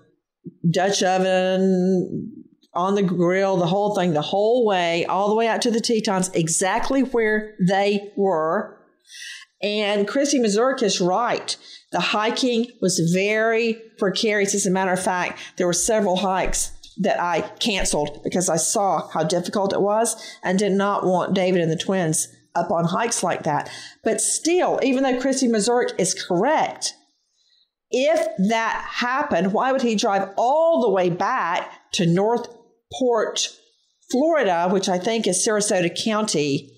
Dutch 0.70 1.02
oven, 1.02 2.44
on 2.72 2.94
the 2.94 3.02
grill, 3.02 3.56
the 3.56 3.66
whole 3.66 3.94
thing, 3.94 4.12
the 4.12 4.22
whole 4.22 4.64
way, 4.64 5.04
all 5.06 5.28
the 5.28 5.34
way 5.34 5.48
out 5.48 5.62
to 5.62 5.70
the 5.70 5.80
Tetons, 5.80 6.30
exactly 6.34 7.02
where 7.02 7.54
they 7.66 8.12
were. 8.16 8.78
And 9.62 10.06
Christy 10.08 10.38
Mazurek 10.38 10.82
is 10.82 11.00
right. 11.00 11.56
The 11.92 12.00
hiking 12.00 12.66
was 12.80 13.10
very 13.12 13.74
precarious. 13.98 14.54
As 14.54 14.66
a 14.66 14.70
matter 14.70 14.92
of 14.92 15.02
fact, 15.02 15.38
there 15.56 15.66
were 15.66 15.72
several 15.72 16.16
hikes 16.16 16.72
that 16.98 17.20
I 17.20 17.42
canceled 17.58 18.22
because 18.22 18.48
I 18.48 18.56
saw 18.56 19.08
how 19.08 19.24
difficult 19.24 19.72
it 19.72 19.80
was 19.80 20.16
and 20.42 20.58
did 20.58 20.72
not 20.72 21.04
want 21.04 21.34
David 21.34 21.60
and 21.60 21.70
the 21.70 21.76
twins 21.76 22.28
up 22.54 22.70
on 22.70 22.84
hikes 22.84 23.22
like 23.22 23.42
that. 23.44 23.70
But 24.04 24.20
still, 24.20 24.78
even 24.82 25.02
though 25.02 25.20
Christy 25.20 25.48
Mazurek 25.48 25.92
is 25.98 26.14
correct, 26.14 26.94
if 27.90 28.28
that 28.48 28.86
happened, 28.88 29.52
why 29.52 29.72
would 29.72 29.82
he 29.82 29.94
drive 29.96 30.30
all 30.36 30.80
the 30.80 30.90
way 30.90 31.10
back 31.10 31.92
to 31.92 32.06
North 32.06 32.46
Port, 32.98 33.48
Florida, 34.10 34.68
which 34.68 34.88
I 34.88 34.98
think 34.98 35.26
is 35.26 35.46
Sarasota 35.46 35.90
County, 36.04 36.70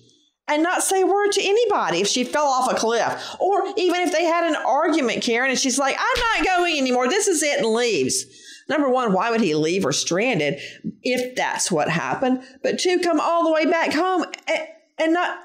and 0.47 0.61
not 0.61 0.83
say 0.83 1.01
a 1.01 1.07
word 1.07 1.31
to 1.31 1.41
anybody 1.41 2.01
if 2.01 2.07
she 2.07 2.23
fell 2.23 2.45
off 2.45 2.71
a 2.71 2.75
cliff. 2.75 3.35
Or 3.39 3.63
even 3.77 4.01
if 4.01 4.11
they 4.11 4.25
had 4.25 4.45
an 4.45 4.55
argument, 4.55 5.23
Caryn, 5.23 5.49
and 5.49 5.59
she's 5.59 5.79
like, 5.79 5.95
I'm 5.97 6.45
not 6.45 6.45
going 6.45 6.77
anymore. 6.77 7.07
This 7.07 7.27
is 7.27 7.41
it, 7.41 7.59
and 7.59 7.67
leaves. 7.67 8.25
Number 8.69 8.89
one, 8.89 9.13
why 9.13 9.29
would 9.29 9.41
he 9.41 9.55
leave 9.55 9.83
her 9.83 9.91
stranded 9.91 10.59
if 11.01 11.35
that's 11.35 11.71
what 11.71 11.89
happened? 11.89 12.43
But 12.61 12.79
two, 12.79 12.99
come 12.99 13.19
all 13.19 13.43
the 13.43 13.51
way 13.51 13.65
back 13.65 13.93
home 13.93 14.25
and, 14.47 14.67
and 14.99 15.13
not 15.13 15.39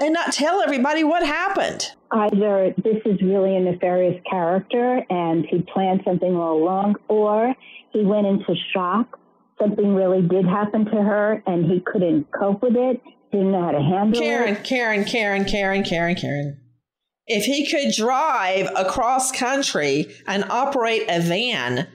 and 0.00 0.14
not 0.14 0.32
tell 0.32 0.62
everybody 0.62 1.02
what 1.02 1.26
happened. 1.26 1.92
Either 2.12 2.72
this 2.78 2.98
is 3.04 3.20
really 3.20 3.56
a 3.56 3.60
nefarious 3.60 4.20
character 4.30 5.02
and 5.10 5.44
he 5.44 5.60
planned 5.72 6.02
something 6.04 6.34
all 6.36 6.62
along, 6.62 6.94
or 7.08 7.54
he 7.92 8.04
went 8.04 8.26
into 8.26 8.54
shock 8.72 9.18
something 9.60 9.94
really 9.94 10.22
did 10.22 10.46
happen 10.46 10.84
to 10.86 10.96
her 10.96 11.42
and 11.46 11.70
he 11.70 11.80
couldn't 11.80 12.26
cope 12.38 12.62
with 12.62 12.76
it, 12.76 13.00
didn't 13.32 13.52
know 13.52 13.62
how 13.62 13.72
to 13.72 13.80
handle 13.80 14.20
Caryn, 14.20 14.52
it. 14.52 14.64
Caryn, 14.64 15.04
Caryn, 15.04 15.44
Caryn, 15.44 15.84
Caryn, 15.84 16.14
Caryn. 16.16 16.58
If 17.26 17.44
he 17.44 17.70
could 17.70 17.92
drive 17.94 18.68
across 18.74 19.32
country 19.32 20.06
and 20.26 20.44
operate 20.48 21.04
a 21.08 21.20
van, 21.20 21.86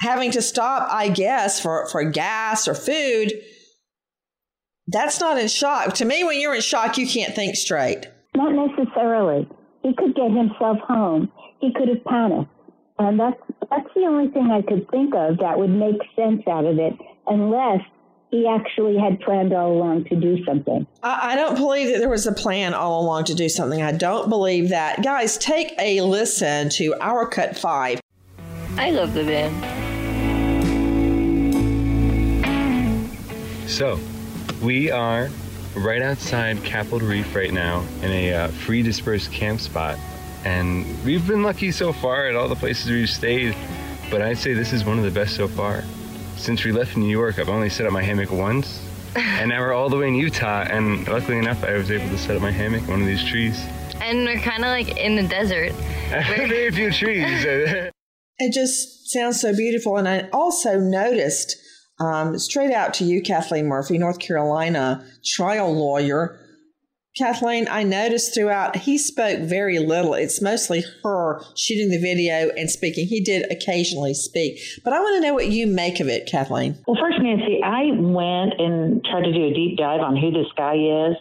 having 0.00 0.30
to 0.32 0.42
stop, 0.42 0.88
I 0.92 1.08
guess, 1.08 1.58
for, 1.58 1.88
for 1.88 2.04
gas 2.04 2.68
or 2.68 2.74
food, 2.74 3.32
that's 4.88 5.20
not 5.20 5.38
in 5.38 5.48
shock. 5.48 5.94
To 5.94 6.04
me, 6.04 6.22
when 6.24 6.40
you're 6.40 6.54
in 6.54 6.60
shock, 6.60 6.98
you 6.98 7.06
can't 7.06 7.34
think 7.34 7.56
straight. 7.56 8.08
Not 8.36 8.52
necessarily. 8.52 9.48
He 9.82 9.94
could 9.94 10.14
get 10.14 10.30
himself 10.30 10.78
home. 10.80 11.32
He 11.60 11.72
could 11.72 11.88
have 11.88 12.04
panicked. 12.04 12.50
And 12.98 13.18
that's 13.18 13.40
that's 13.74 13.94
the 13.94 14.02
only 14.02 14.28
thing 14.28 14.50
I 14.50 14.60
could 14.62 14.88
think 14.90 15.14
of 15.14 15.38
that 15.38 15.58
would 15.58 15.70
make 15.70 15.96
sense 16.14 16.42
out 16.46 16.66
of 16.66 16.78
it, 16.78 16.92
unless 17.26 17.80
he 18.30 18.46
actually 18.46 18.98
had 18.98 19.18
planned 19.20 19.52
all 19.52 19.72
along 19.72 20.04
to 20.04 20.16
do 20.16 20.44
something. 20.44 20.86
I, 21.02 21.32
I, 21.32 21.36
don't 21.36 21.54
believe 21.54 21.92
that 21.92 21.98
there 21.98 22.08
was 22.08 22.26
a 22.26 22.32
plan 22.32 22.74
all 22.74 23.02
along 23.02 23.24
to 23.24 23.34
do 23.34 23.48
something. 23.48 23.82
I 23.82 23.92
don't 23.92 24.28
believe 24.28 24.68
that. 24.70 25.02
Guys, 25.02 25.38
take 25.38 25.72
a 25.78 26.00
listen 26.02 26.68
to 26.70 26.94
our 27.00 27.26
cut 27.26 27.58
five. 27.58 28.00
I 28.76 28.90
love 28.90 29.14
the 29.14 29.24
van. 29.24 29.52
So, 33.68 33.98
we 34.62 34.90
are 34.90 35.30
right 35.76 36.02
outside 36.02 36.62
Capitol 36.62 37.00
Reef 37.00 37.34
right 37.34 37.52
now 37.52 37.84
in 38.02 38.10
a 38.10 38.34
uh, 38.34 38.48
free 38.48 38.82
dispersed 38.82 39.32
camp 39.32 39.60
spot 39.60 39.98
and 40.44 40.84
we've 41.04 41.26
been 41.26 41.42
lucky 41.42 41.70
so 41.70 41.92
far 41.92 42.26
at 42.26 42.34
all 42.34 42.48
the 42.48 42.56
places 42.56 42.90
we've 42.90 43.08
stayed, 43.08 43.54
but 44.10 44.22
I'd 44.22 44.38
say 44.38 44.54
this 44.54 44.72
is 44.72 44.84
one 44.84 44.98
of 44.98 45.04
the 45.04 45.10
best 45.10 45.36
so 45.36 45.48
far. 45.48 45.84
Since 46.36 46.64
we 46.64 46.72
left 46.72 46.96
New 46.96 47.08
York, 47.08 47.38
I've 47.38 47.48
only 47.48 47.68
set 47.68 47.86
up 47.86 47.92
my 47.92 48.02
hammock 48.02 48.30
once, 48.30 48.84
and 49.14 49.50
now 49.50 49.60
we're 49.60 49.72
all 49.72 49.88
the 49.88 49.96
way 49.96 50.08
in 50.08 50.14
Utah, 50.14 50.66
and 50.68 51.06
luckily 51.06 51.38
enough, 51.38 51.62
I 51.64 51.74
was 51.74 51.90
able 51.90 52.08
to 52.08 52.18
set 52.18 52.36
up 52.36 52.42
my 52.42 52.50
hammock 52.50 52.82
in 52.82 52.88
one 52.88 53.00
of 53.00 53.06
these 53.06 53.24
trees. 53.24 53.64
And 54.00 54.24
we're 54.24 54.40
kind 54.40 54.64
of 54.64 54.70
like 54.70 54.96
in 54.96 55.14
the 55.14 55.28
desert. 55.28 55.72
Very 56.10 56.70
few 56.72 56.90
trees. 56.90 57.44
it 57.44 58.52
just 58.52 59.10
sounds 59.10 59.40
so 59.40 59.54
beautiful, 59.54 59.96
and 59.96 60.08
I 60.08 60.28
also 60.32 60.78
noticed 60.78 61.56
um, 62.00 62.38
straight 62.38 62.72
out 62.72 62.94
to 62.94 63.04
you, 63.04 63.22
Kathleen 63.22 63.66
Murphy, 63.66 63.98
North 63.98 64.18
Carolina 64.18 65.06
trial 65.24 65.72
lawyer 65.72 66.38
Kathleen, 67.16 67.68
I 67.70 67.82
noticed 67.82 68.34
throughout 68.34 68.74
he 68.76 68.96
spoke 68.96 69.40
very 69.40 69.78
little. 69.78 70.14
It's 70.14 70.40
mostly 70.40 70.82
her 71.04 71.42
shooting 71.54 71.90
the 71.90 72.00
video 72.00 72.48
and 72.56 72.70
speaking. 72.70 73.06
He 73.06 73.20
did 73.20 73.50
occasionally 73.52 74.14
speak, 74.14 74.58
but 74.82 74.94
I 74.94 75.00
want 75.00 75.16
to 75.16 75.28
know 75.28 75.34
what 75.34 75.48
you 75.48 75.66
make 75.66 76.00
of 76.00 76.08
it, 76.08 76.26
Kathleen. 76.26 76.78
Well, 76.86 76.96
first, 76.98 77.20
Nancy, 77.20 77.60
I 77.62 77.90
went 77.92 78.54
and 78.58 79.04
tried 79.04 79.24
to 79.24 79.32
do 79.32 79.44
a 79.44 79.52
deep 79.52 79.76
dive 79.76 80.00
on 80.00 80.16
who 80.16 80.30
this 80.30 80.50
guy 80.56 80.74
is, 81.10 81.16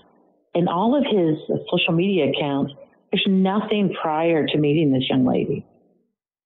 and 0.56 0.70
all 0.70 0.96
of 0.96 1.04
his 1.04 1.38
social 1.70 1.94
media 1.94 2.30
accounts. 2.30 2.74
There's 3.12 3.26
nothing 3.28 3.94
prior 4.02 4.48
to 4.48 4.58
meeting 4.58 4.94
this 4.94 5.04
young 5.10 5.26
lady. 5.26 5.66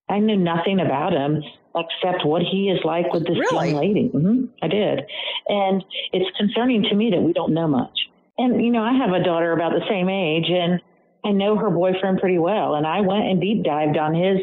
I 0.08 0.18
knew 0.18 0.36
nothing 0.36 0.80
about 0.80 1.12
him 1.12 1.44
except 1.76 2.26
what 2.26 2.42
he 2.42 2.68
is 2.68 2.80
like 2.84 3.12
with 3.12 3.24
this 3.24 3.38
really? 3.38 3.68
young 3.68 3.78
lady. 3.78 4.10
Mm-hmm, 4.12 4.44
I 4.60 4.66
did, 4.66 5.02
and 5.48 5.84
it's 6.12 6.36
concerning 6.36 6.82
to 6.90 6.96
me 6.96 7.10
that 7.10 7.20
we 7.20 7.32
don't 7.32 7.54
know 7.54 7.68
much 7.68 7.96
and 8.38 8.64
you 8.64 8.70
know, 8.70 8.82
I 8.82 8.92
have 8.92 9.10
a 9.10 9.22
daughter 9.22 9.52
about 9.52 9.72
the 9.72 9.84
same 9.88 10.08
age, 10.08 10.50
and 10.50 10.80
I 11.24 11.32
know 11.32 11.56
her 11.56 11.70
boyfriend 11.70 12.20
pretty 12.20 12.38
well. 12.38 12.74
And 12.74 12.86
I 12.86 13.00
went 13.00 13.24
and 13.24 13.40
deep 13.40 13.64
dived 13.64 13.96
on 13.96 14.14
his 14.14 14.38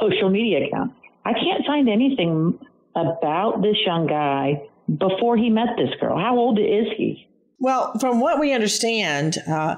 social 0.00 0.30
media 0.30 0.66
account. 0.66 0.92
I 1.24 1.32
can't 1.32 1.64
find 1.66 1.88
anything 1.88 2.58
about 2.94 3.62
this 3.62 3.76
young 3.84 4.06
guy 4.06 4.68
before 4.98 5.36
he 5.36 5.50
met 5.50 5.68
this 5.76 5.90
girl. 6.00 6.18
How 6.18 6.36
old 6.36 6.58
is 6.58 6.86
he? 6.96 7.28
Well, 7.58 7.98
from 7.98 8.20
what 8.20 8.38
we 8.38 8.52
understand, 8.52 9.38
uh, 9.48 9.76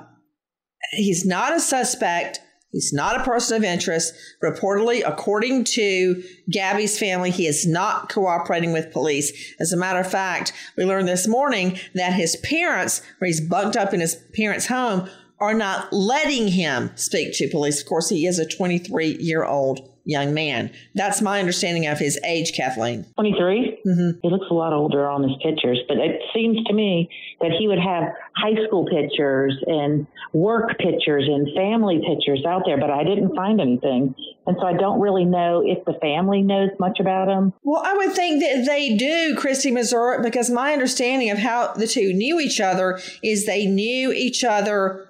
he's 0.92 1.24
not 1.24 1.54
a 1.54 1.61
suspect. 1.61 2.40
He's 2.70 2.92
not 2.92 3.18
a 3.18 3.24
person 3.24 3.57
of 3.57 3.64
interest. 3.64 4.14
Reportedly, 4.42 5.02
according 5.07 5.64
to 5.64 6.22
Gabby's 6.50 6.98
family, 6.98 7.31
he 7.31 7.46
is 7.46 7.66
not 7.66 8.11
cooperating 8.11 8.72
with 8.72 8.92
police. 8.92 9.54
As 9.59 9.72
a 9.72 9.76
matter 9.76 10.00
of 10.00 10.11
fact, 10.11 10.52
we 10.76 10.85
learned 10.85 11.09
this 11.09 11.26
morning 11.26 11.78
that 11.94 12.12
his 12.12 12.37
parents, 12.37 13.00
where 13.18 13.26
he's 13.26 13.40
bunked 13.40 13.76
up 13.76 13.94
in 13.94 14.00
his 14.00 14.16
parents' 14.35 14.66
home, 14.66 15.09
are 15.40 15.54
not 15.54 15.92
letting 15.92 16.48
him 16.48 16.90
speak 16.94 17.33
to 17.35 17.48
police. 17.48 17.81
Of 17.81 17.88
course, 17.88 18.09
he 18.09 18.26
is 18.26 18.38
a 18.38 18.46
23 18.46 19.16
year 19.20 19.44
old 19.44 19.88
young 20.09 20.33
man. 20.33 20.73
That's 20.94 21.21
my 21.21 21.38
understanding 21.38 21.87
of 21.87 21.99
his 21.99 22.18
age, 22.25 22.55
Kathleen. 22.57 23.05
23? 23.16 23.81
Mm-hmm. 23.87 24.18
He 24.23 24.31
looks 24.31 24.47
a 24.51 24.55
lot 24.55 24.73
older 24.73 25.07
on 25.07 25.23
his 25.23 25.33
pictures, 25.42 25.79
but 25.87 25.99
it 25.99 26.23
seems 26.35 26.64
to 26.64 26.73
me 26.73 27.11
that 27.40 27.51
he 27.59 27.68
would 27.68 27.79
have 27.79 28.05
high 28.35 28.57
school 28.66 28.87
pictures 28.87 29.55
and 29.66 30.07
work 30.33 30.71
pictures 30.79 31.29
and 31.29 31.55
family 31.55 32.01
pictures 32.09 32.42
out 32.49 32.62
there, 32.64 32.79
but 32.79 32.90
I 32.90 33.05
didn't 33.05 33.37
find 33.37 33.61
anything. 33.61 34.14
And 34.47 34.57
so 34.59 34.66
I 34.66 34.73
don't 34.73 34.99
really 34.99 35.27
know 35.27 35.62
if 35.64 35.85
the 35.85 35.99
family 36.01 36.40
knows 36.40 36.71
much 36.81 37.01
about 37.01 37.29
him. 37.29 37.53
Well, 37.62 37.83
I 37.85 37.92
would 37.92 38.14
think 38.14 38.42
that 38.42 38.64
they 38.66 38.97
do, 38.97 39.37
Christy 39.37 39.71
Mazurek, 39.71 40.23
because 40.23 40.49
my 40.49 40.73
understanding 40.73 41.29
of 41.29 41.37
how 41.37 41.75
the 41.75 41.87
two 41.87 42.14
knew 42.14 42.40
each 42.40 42.62
other 42.62 42.99
is 43.23 43.44
they 43.44 43.66
knew 43.66 44.11
each 44.11 44.42
other 44.42 45.07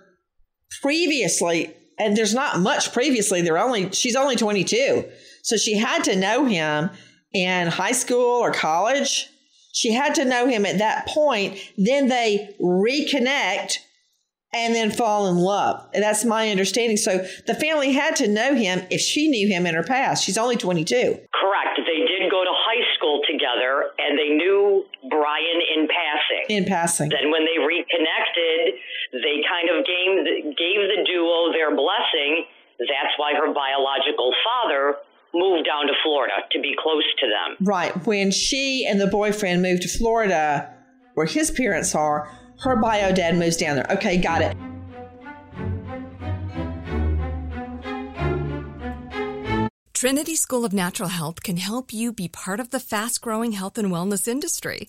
previously 0.82 1.72
and 1.98 2.16
there's 2.16 2.34
not 2.34 2.60
much 2.60 2.92
previously. 2.92 3.42
They're 3.42 3.58
only 3.58 3.90
she's 3.92 4.16
only 4.16 4.36
22, 4.36 5.04
so 5.42 5.56
she 5.56 5.76
had 5.76 6.04
to 6.04 6.16
know 6.16 6.44
him 6.44 6.90
in 7.32 7.68
high 7.68 7.92
school 7.92 8.40
or 8.40 8.52
college. 8.52 9.28
She 9.72 9.92
had 9.92 10.14
to 10.16 10.24
know 10.24 10.48
him 10.48 10.66
at 10.66 10.78
that 10.78 11.06
point. 11.06 11.58
Then 11.76 12.08
they 12.08 12.54
reconnect 12.60 13.78
and 14.54 14.74
then 14.74 14.90
fall 14.90 15.28
in 15.28 15.36
love. 15.36 15.86
And 15.92 16.02
that's 16.02 16.24
my 16.24 16.50
understanding. 16.50 16.96
So 16.96 17.24
the 17.46 17.54
family 17.54 17.92
had 17.92 18.16
to 18.16 18.28
know 18.28 18.54
him 18.54 18.82
if 18.90 19.00
she 19.00 19.28
knew 19.28 19.46
him 19.46 19.66
in 19.66 19.74
her 19.74 19.82
past. 19.82 20.24
She's 20.24 20.38
only 20.38 20.56
22. 20.56 20.94
Correct. 20.96 21.74
They 21.76 22.00
did 22.06 22.30
go 22.30 22.44
to 22.44 22.50
high 22.52 22.84
school 22.96 23.20
together 23.28 23.92
and 23.98 24.18
they 24.18 24.30
knew 24.34 24.84
Brian 25.10 25.60
in 25.76 25.86
passing. 25.86 26.56
In 26.56 26.64
passing. 26.64 27.10
Then 27.10 27.30
when 27.30 27.44
they 27.44 27.58
reconnected, 27.60 28.80
they 29.12 29.42
kind 29.48 29.68
of 29.72 29.84
gave, 29.84 30.54
gave 30.56 30.80
the 30.88 31.04
duo 31.06 31.52
their 31.52 31.70
blessing. 31.74 32.44
That's 32.78 33.14
why 33.16 33.34
her 33.34 33.52
biological 33.52 34.32
father 34.44 34.96
moved 35.34 35.66
down 35.66 35.86
to 35.86 35.92
Florida 36.02 36.34
to 36.52 36.60
be 36.60 36.74
close 36.78 37.04
to 37.20 37.26
them. 37.26 37.56
Right. 37.66 38.06
When 38.06 38.30
she 38.30 38.86
and 38.86 39.00
the 39.00 39.06
boyfriend 39.06 39.62
moved 39.62 39.82
to 39.82 39.88
Florida, 39.88 40.72
where 41.14 41.26
his 41.26 41.50
parents 41.50 41.94
are, 41.94 42.30
her 42.60 42.76
bio 42.76 43.12
dad 43.12 43.36
moves 43.36 43.56
down 43.56 43.76
there. 43.76 43.86
Okay, 43.90 44.16
got 44.18 44.42
it. 44.42 44.56
Trinity 49.92 50.36
School 50.36 50.64
of 50.64 50.72
Natural 50.72 51.08
Health 51.08 51.42
can 51.42 51.56
help 51.56 51.92
you 51.92 52.12
be 52.12 52.28
part 52.28 52.60
of 52.60 52.70
the 52.70 52.78
fast 52.78 53.20
growing 53.20 53.50
health 53.52 53.76
and 53.78 53.88
wellness 53.88 54.28
industry. 54.28 54.88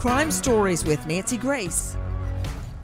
Crime 0.00 0.30
Stories 0.30 0.82
with 0.82 1.06
Nancy 1.06 1.36
Grace. 1.36 1.94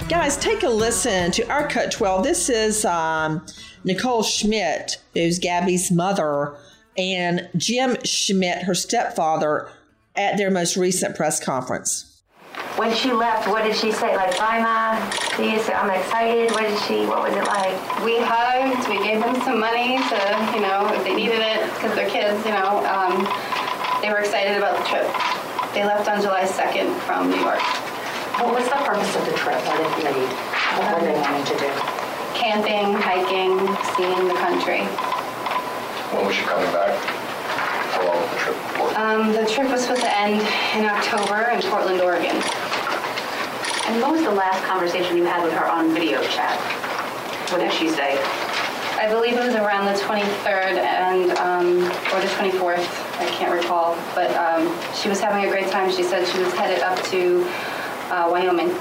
Guys, 0.07 0.37
take 0.37 0.65
a 0.65 0.69
listen 0.69 1.31
to 1.31 1.51
our 1.51 1.67
Cut 1.67 1.91
12. 1.91 2.23
This 2.23 2.51
is 2.51 2.85
um, 2.85 3.47
Nicole 3.85 4.23
Schmidt, 4.23 4.99
who's 5.15 5.39
Gabby's 5.39 5.91
mother, 5.91 6.59
and 6.99 7.49
Jim 7.57 7.97
Schmidt, 8.05 8.65
her 8.65 8.75
stepfather, 8.75 9.67
at 10.15 10.37
their 10.37 10.51
most 10.51 10.77
recent 10.77 11.17
press 11.17 11.43
conference. 11.43 12.21
When 12.77 12.95
she 12.95 13.13
left, 13.13 13.49
what 13.49 13.65
did 13.65 13.75
she 13.77 13.93
say? 13.93 14.15
Like, 14.15 14.37
bye, 14.37 14.61
ma. 14.61 15.11
See 15.39 15.53
you. 15.53 15.59
soon. 15.63 15.75
I'm 15.75 15.99
excited. 15.99 16.51
What 16.51 16.65
did 16.65 16.79
she? 16.83 17.07
What 17.07 17.23
was 17.23 17.33
it 17.33 17.47
like? 17.47 18.05
We 18.05 18.19
hugged. 18.21 18.91
We 18.91 18.99
gave 19.03 19.23
them 19.23 19.37
some 19.37 19.59
money 19.59 19.97
to, 19.97 20.53
you 20.55 20.61
know, 20.61 20.87
if 20.93 21.03
they 21.03 21.17
needed 21.17 21.39
it 21.41 21.65
because 21.73 21.95
they're 21.95 22.11
kids. 22.11 22.45
You 22.45 22.53
know, 22.53 22.85
um, 22.85 23.27
they 24.03 24.11
were 24.11 24.19
excited 24.19 24.59
about 24.59 24.77
the 24.77 24.85
trip. 24.85 25.46
They 25.77 25.85
left 25.85 26.09
on 26.09 26.23
July 26.23 26.45
2nd 26.45 26.89
from 27.01 27.29
New 27.29 27.37
York. 27.37 27.61
What 28.41 28.57
was 28.57 28.65
the 28.65 28.81
purpose 28.81 29.15
of 29.15 29.27
the 29.27 29.37
trip? 29.37 29.61
What 29.69 29.77
did 29.77 30.09
they? 30.09 30.25
What 30.81 30.89
were 30.97 31.07
they 31.07 31.21
wanting 31.21 31.45
to 31.45 31.57
do? 31.61 31.69
Camping, 32.33 32.97
hiking, 32.97 33.61
seeing 33.93 34.25
the 34.25 34.33
country. 34.41 34.89
When 36.17 36.25
was 36.25 36.35
she 36.35 36.45
coming 36.49 36.73
back? 36.73 36.97
How 37.93 38.09
long 38.09 38.17
was 38.17 38.31
the 38.33 38.39
trip 38.41 38.57
for? 38.73 38.89
Um, 38.97 39.33
the 39.37 39.45
trip 39.45 39.69
was 39.69 39.83
supposed 39.83 40.01
to 40.01 40.17
end 40.17 40.41
in 40.81 40.89
October 40.89 41.53
in 41.53 41.61
Portland, 41.69 42.01
Oregon. 42.01 42.41
And 43.85 44.01
what 44.01 44.13
was 44.13 44.23
the 44.23 44.33
last 44.33 44.65
conversation 44.65 45.19
you 45.19 45.25
had 45.25 45.45
with 45.45 45.53
her 45.53 45.67
on 45.69 45.93
video 45.93 46.25
chat? 46.33 46.57
What 47.53 47.61
did 47.61 47.71
she 47.71 47.91
say? 47.91 48.17
I 48.99 49.09
believe 49.11 49.35
it 49.35 49.45
was 49.45 49.55
around 49.55 49.87
the 49.87 50.01
23rd 50.01 50.79
and 50.79 51.31
um, 51.33 51.85
or 51.85 52.21
the 52.21 52.27
24th. 52.29 53.21
I 53.21 53.27
can't 53.31 53.53
recall, 53.53 53.95
but 54.15 54.31
um, 54.37 54.67
she 54.95 55.09
was 55.09 55.21
having 55.21 55.45
a 55.45 55.51
great 55.51 55.71
time. 55.71 55.91
She 55.91 56.03
said 56.03 56.27
she 56.27 56.39
was 56.39 56.53
headed 56.55 56.83
up 56.83 56.99
to 57.07 57.45
uh, 58.11 58.29
Wyoming. 58.31 58.75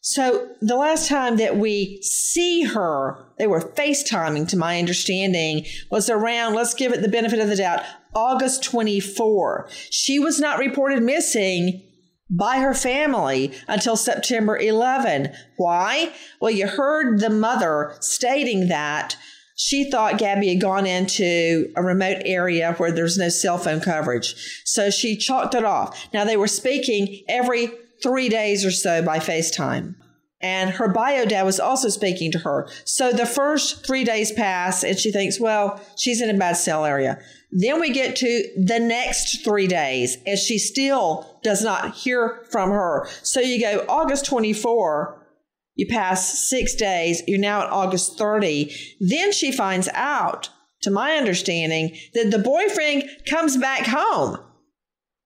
So 0.00 0.50
the 0.60 0.76
last 0.76 1.08
time 1.08 1.36
that 1.38 1.56
we 1.56 2.00
see 2.02 2.62
her, 2.62 3.26
they 3.38 3.46
were 3.46 3.60
FaceTiming, 3.60 4.48
to 4.50 4.56
my 4.56 4.78
understanding, 4.78 5.64
was 5.90 6.08
around, 6.08 6.54
let's 6.54 6.74
give 6.74 6.92
it 6.92 7.02
the 7.02 7.08
benefit 7.08 7.40
of 7.40 7.48
the 7.48 7.56
doubt, 7.56 7.82
August 8.14 8.62
24. 8.62 9.68
She 9.90 10.18
was 10.18 10.38
not 10.38 10.58
reported 10.58 11.02
missing 11.02 11.82
by 12.28 12.58
her 12.58 12.74
family 12.74 13.52
until 13.68 13.96
September 13.96 14.56
11. 14.56 15.32
Why? 15.56 16.12
Well, 16.40 16.50
you 16.50 16.66
heard 16.66 17.20
the 17.20 17.30
mother 17.30 17.94
stating 18.00 18.68
that 18.68 19.16
she 19.56 19.90
thought 19.90 20.18
Gabby 20.18 20.50
had 20.50 20.60
gone 20.60 20.86
into 20.86 21.72
a 21.76 21.82
remote 21.82 22.22
area 22.24 22.74
where 22.74 22.92
there's 22.92 23.16
no 23.16 23.30
cell 23.30 23.56
phone 23.56 23.80
coverage. 23.80 24.62
So 24.64 24.90
she 24.90 25.16
chalked 25.16 25.54
it 25.54 25.64
off. 25.64 26.08
Now 26.12 26.24
they 26.24 26.36
were 26.36 26.46
speaking 26.46 27.22
every 27.28 27.70
three 28.02 28.28
days 28.28 28.64
or 28.64 28.70
so 28.70 29.02
by 29.02 29.18
FaceTime. 29.18 29.94
And 30.40 30.70
her 30.70 30.88
bio 30.88 31.24
dad 31.24 31.44
was 31.44 31.58
also 31.58 31.88
speaking 31.88 32.30
to 32.32 32.38
her. 32.40 32.68
So 32.84 33.10
the 33.10 33.24
first 33.24 33.86
three 33.86 34.04
days 34.04 34.32
pass 34.32 34.84
and 34.84 34.98
she 34.98 35.10
thinks, 35.10 35.40
well, 35.40 35.80
she's 35.96 36.20
in 36.20 36.28
a 36.28 36.38
bad 36.38 36.56
cell 36.58 36.84
area. 36.84 37.18
Then 37.50 37.80
we 37.80 37.90
get 37.90 38.16
to 38.16 38.44
the 38.56 38.78
next 38.78 39.42
three 39.42 39.66
days 39.66 40.18
and 40.26 40.38
she 40.38 40.58
still 40.58 41.38
does 41.42 41.64
not 41.64 41.94
hear 41.94 42.44
from 42.50 42.70
her. 42.70 43.08
So 43.22 43.40
you 43.40 43.60
go 43.60 43.86
August 43.88 44.26
24, 44.26 45.26
you 45.74 45.86
pass 45.86 46.48
six 46.48 46.74
days, 46.74 47.22
you're 47.26 47.38
now 47.38 47.62
at 47.62 47.70
August 47.70 48.18
30. 48.18 48.74
Then 49.00 49.32
she 49.32 49.52
finds 49.52 49.88
out, 49.94 50.50
to 50.82 50.90
my 50.90 51.12
understanding, 51.16 51.96
that 52.12 52.30
the 52.30 52.38
boyfriend 52.38 53.08
comes 53.26 53.56
back 53.56 53.86
home 53.86 54.38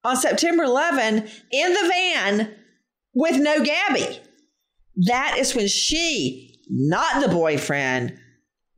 on 0.03 0.15
September 0.15 0.63
11 0.63 1.27
in 1.51 1.73
the 1.73 1.89
van 1.89 2.55
with 3.13 3.37
no 3.37 3.63
Gabby. 3.63 4.19
That 4.95 5.37
is 5.37 5.55
when 5.55 5.67
she, 5.67 6.59
not 6.69 7.21
the 7.21 7.29
boyfriend, 7.29 8.17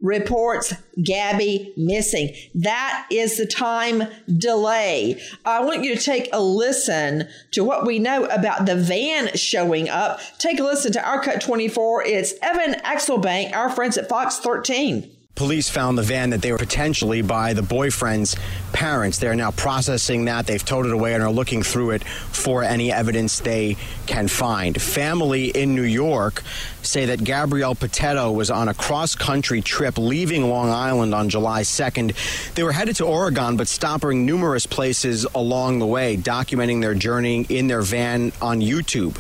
reports 0.04 0.74
Gabby 1.02 1.74
missing. 1.78 2.36
That 2.56 3.08
is 3.10 3.38
the 3.38 3.46
time 3.46 4.04
delay. 4.38 5.20
I 5.46 5.64
want 5.64 5.84
you 5.84 5.96
to 5.96 6.02
take 6.02 6.30
a 6.34 6.42
listen 6.42 7.28
to 7.54 7.64
what 7.64 7.86
we 7.86 8.00
know 8.00 8.26
about 8.26 8.66
the 8.66 8.76
van 8.76 9.36
showing 9.36 9.90
up. 9.90 10.20
Take 10.38 10.60
a 10.60 10.64
listen 10.64 10.92
to 10.92 11.08
our 11.08 11.22
cut 11.22 11.42
24. 11.42 12.04
It's 12.06 12.34
Evan 12.42 12.74
Axelbank, 12.82 13.56
our 13.56 13.70
friends 13.70 13.98
at 13.98 14.10
Fox 14.10 14.38
13. 14.40 15.10
Police 15.36 15.68
found 15.68 15.98
the 15.98 16.04
van 16.04 16.30
that 16.30 16.44
they 16.44 16.52
were 16.52 16.60
potentially 16.60 17.24
by 17.24 17.54
the 17.54 17.64
boyfriend's 17.64 18.36
parents. 18.72 19.18
They're 19.18 19.34
now 19.34 19.50
processing 19.50 20.26
that. 20.26 20.46
They've 20.46 20.64
towed 20.64 20.86
it 20.86 20.92
away 20.92 21.16
and 21.16 21.24
are 21.24 21.32
looking 21.32 21.64
through 21.64 21.92
it 21.92 22.04
for 22.04 22.62
any 22.62 22.92
evidence 22.92 23.40
they 23.40 23.76
can 24.06 24.28
find. 24.28 24.80
Family 24.80 25.48
in 25.48 25.74
New 25.74 25.82
York 25.82 26.44
say 26.84 27.08
that 27.08 27.24
Gabrielle 27.24 27.74
Petito 27.74 28.32
was 28.32 28.52
on 28.52 28.68
a 28.68 28.76
cross 28.76 29.16
country 29.16 29.62
trip 29.62 29.98
leaving 29.98 30.48
Long 30.50 30.70
Island 30.70 31.16
on 31.16 31.30
July 31.30 31.62
2nd. 31.62 32.14
They 32.54 32.62
were 32.62 32.72
headed 32.72 32.98
to 32.98 33.06
Oregon, 33.06 33.58
but 33.58 33.68
stopping 33.68 34.28
numerous 34.28 34.68
places 34.68 35.26
along 35.34 35.80
the 35.80 35.88
way, 35.88 36.16
documenting 36.16 36.80
their 36.80 36.94
journey 36.94 37.48
in 37.50 37.66
their 37.66 37.82
van 37.82 38.34
on 38.40 38.62
YouTube. 38.62 39.18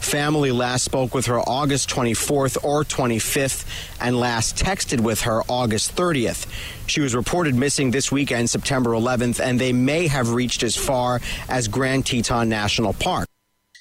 Family 0.00 0.52
last 0.52 0.84
spoke 0.84 1.14
with 1.14 1.26
her 1.26 1.40
August 1.40 1.90
24th 1.90 2.62
or 2.62 2.84
25th 2.84 3.66
and 4.00 4.18
last 4.18 4.56
texted 4.56 5.00
with 5.00 5.22
her 5.22 5.42
August 5.48 5.96
30th. 5.96 6.46
She 6.86 7.00
was 7.00 7.14
reported 7.14 7.54
missing 7.54 7.90
this 7.90 8.12
weekend, 8.12 8.48
September 8.48 8.90
11th, 8.90 9.40
and 9.40 9.60
they 9.60 9.72
may 9.72 10.06
have 10.06 10.32
reached 10.32 10.62
as 10.62 10.76
far 10.76 11.20
as 11.48 11.68
Grand 11.68 12.06
Teton 12.06 12.48
National 12.48 12.92
Park. 12.92 13.26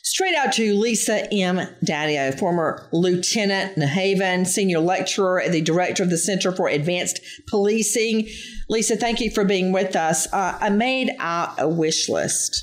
Straight 0.06 0.36
out 0.36 0.54
to 0.54 0.76
Lisa 0.76 1.28
M. 1.34 1.58
Dadio, 1.84 2.38
former 2.38 2.88
lieutenant 2.94 3.76
in 3.76 3.88
Haven, 3.88 4.46
senior 4.46 4.80
lecturer 4.80 5.40
and 5.40 5.52
the 5.52 5.62
director 5.62 6.04
of 6.04 6.12
the 6.12 6.18
Center 6.18 6.52
for 6.52 6.68
Advanced 6.68 7.20
Policing. 7.50 8.28
Lisa, 8.70 8.98
thank 8.98 9.20
you 9.20 9.32
for 9.32 9.44
being 9.44 9.72
with 9.72 9.96
us. 9.96 10.32
Uh, 10.32 10.58
I 10.62 10.70
made 10.70 11.10
out 11.18 11.60
a 11.60 11.68
wish 11.68 12.08
list 12.08 12.62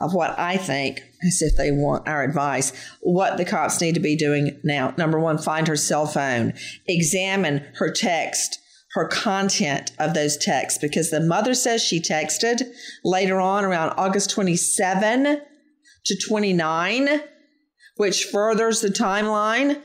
of 0.00 0.14
what 0.14 0.38
I 0.38 0.56
think, 0.56 1.02
as 1.26 1.42
if 1.42 1.56
they 1.56 1.70
want 1.70 2.08
our 2.08 2.22
advice, 2.22 2.72
what 3.00 3.36
the 3.36 3.44
cops 3.44 3.80
need 3.80 3.94
to 3.94 4.00
be 4.00 4.16
doing 4.16 4.60
now. 4.62 4.94
Number 4.96 5.18
one, 5.18 5.38
find 5.38 5.66
her 5.68 5.76
cell 5.76 6.06
phone, 6.06 6.54
examine 6.86 7.64
her 7.74 7.90
text, 7.90 8.60
her 8.92 9.06
content 9.08 9.92
of 9.98 10.14
those 10.14 10.36
texts, 10.36 10.78
because 10.80 11.10
the 11.10 11.20
mother 11.20 11.54
says 11.54 11.82
she 11.82 12.00
texted 12.00 12.62
later 13.04 13.40
on 13.40 13.64
around 13.64 13.90
August 13.96 14.30
27 14.30 15.40
to 16.04 16.16
29, 16.28 17.20
which 17.96 18.24
furthers 18.24 18.80
the 18.80 18.88
timeline 18.88 19.80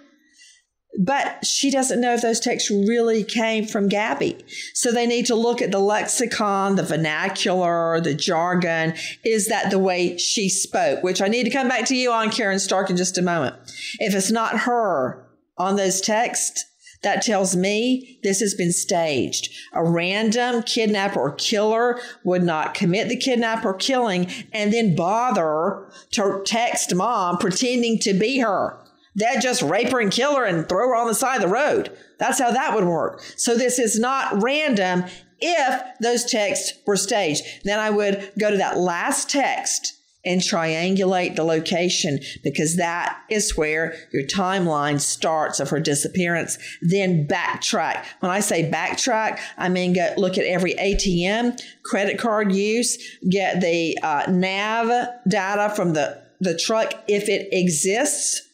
but 1.00 1.44
she 1.46 1.72
doesn't 1.72 2.02
know 2.02 2.14
if 2.14 2.22
those 2.22 2.40
texts 2.40 2.70
really 2.70 3.24
came 3.24 3.66
from 3.66 3.90
Gabby. 3.90 4.38
So 4.74 4.92
they 4.92 5.08
need 5.08 5.26
to 5.28 5.36
look 5.36 5.62
at 5.62 5.72
the 5.72 5.80
lexicon, 5.80 6.76
the 6.76 6.84
vernacular, 6.84 8.00
the 8.00 8.14
jargon. 8.14 8.94
Is 9.24 9.48
that 9.48 9.72
the 9.72 9.80
way 9.80 10.18
she 10.18 10.50
spoke? 10.50 11.04
Which 11.04 11.22
I 11.22 11.28
need 11.28 11.46
to 11.46 11.50
come 11.50 11.68
back 11.68 11.86
to 11.86 11.96
you 11.96 12.12
on, 12.12 12.30
Caryn 12.30 12.60
Stark, 12.60 12.90
in 12.90 12.98
just 12.98 13.18
a 13.18 13.24
moment. 13.24 13.56
If 14.00 14.14
it's 14.14 14.32
not 14.32 14.60
her 14.60 15.28
on 15.58 15.76
those 15.76 16.00
texts, 16.00 16.66
that 17.02 17.22
tells 17.22 17.56
me 17.56 18.20
this 18.24 18.40
has 18.40 18.54
been 18.54 18.72
staged. 18.72 19.50
A 19.74 19.84
random 19.84 20.64
kidnapper 20.64 21.20
or 21.20 21.32
killer 21.32 22.00
would 22.24 22.44
not 22.44 22.74
commit 22.74 23.10
the 23.10 23.18
kidnap 23.18 23.66
or 23.66 23.74
killing 23.74 24.32
and 24.54 24.72
then 24.72 24.96
bother 24.96 25.86
to 26.12 26.42
text 26.46 26.96
mom 26.96 27.38
pretending 27.38 28.00
to 28.00 28.14
be 28.14 28.40
her. 28.40 28.80
They'd 29.16 29.42
just 29.42 29.62
rape 29.62 29.90
her 29.90 30.00
and 30.00 30.12
kill 30.12 30.36
her 30.36 30.46
and 30.46 30.68
throw 30.68 30.88
her 30.88 30.96
on 30.96 31.08
the 31.08 31.14
side 31.14 31.36
of 31.36 31.42
the 31.42 31.48
road. 31.48 31.96
That's 32.20 32.40
how 32.40 32.52
that 32.52 32.76
would 32.76 32.86
work. 32.86 33.22
So 33.38 33.56
this 33.56 33.80
is 33.80 34.00
not 34.00 34.42
random 34.42 35.06
if 35.40 35.84
those 36.00 36.26
texts 36.26 36.74
were 36.88 36.96
staged. 36.96 37.44
Then 37.64 37.80
I 37.80 37.90
would 37.90 38.32
go 38.40 38.50
to 38.50 38.58
that 38.58 38.78
last 38.78 39.30
text 39.30 39.94
and 40.26 40.40
triangulate 40.40 41.36
the 41.36 41.44
location 41.44 42.20
because 42.44 42.78
that 42.78 43.20
is 43.30 43.58
where 43.58 43.94
your 44.14 44.24
timeline 44.24 45.00
starts 45.00 45.60
of 45.60 45.70
her 45.70 45.80
disappearance. 45.80 46.58
Then 46.82 47.28
backtrack. 47.28 48.06
When 48.22 48.32
I 48.32 48.40
say 48.40 48.70
backtrack, 48.70 49.40
I 49.58 49.70
mean 49.70 49.94
go 49.94 50.14
look 50.18 50.38
at 50.38 50.46
every 50.46 50.76
ATM, 50.76 51.62
credit 51.84 52.18
card 52.18 52.54
use, 52.54 52.98
get 53.30 53.60
the 53.60 53.98
uh, 54.02 54.24
nav 54.30 55.10
data 55.28 55.74
from 55.76 55.94
the 55.94 56.24
the 56.40 56.58
truck 56.58 56.94
if 57.08 57.30
it 57.30 57.48
exists 57.54 58.50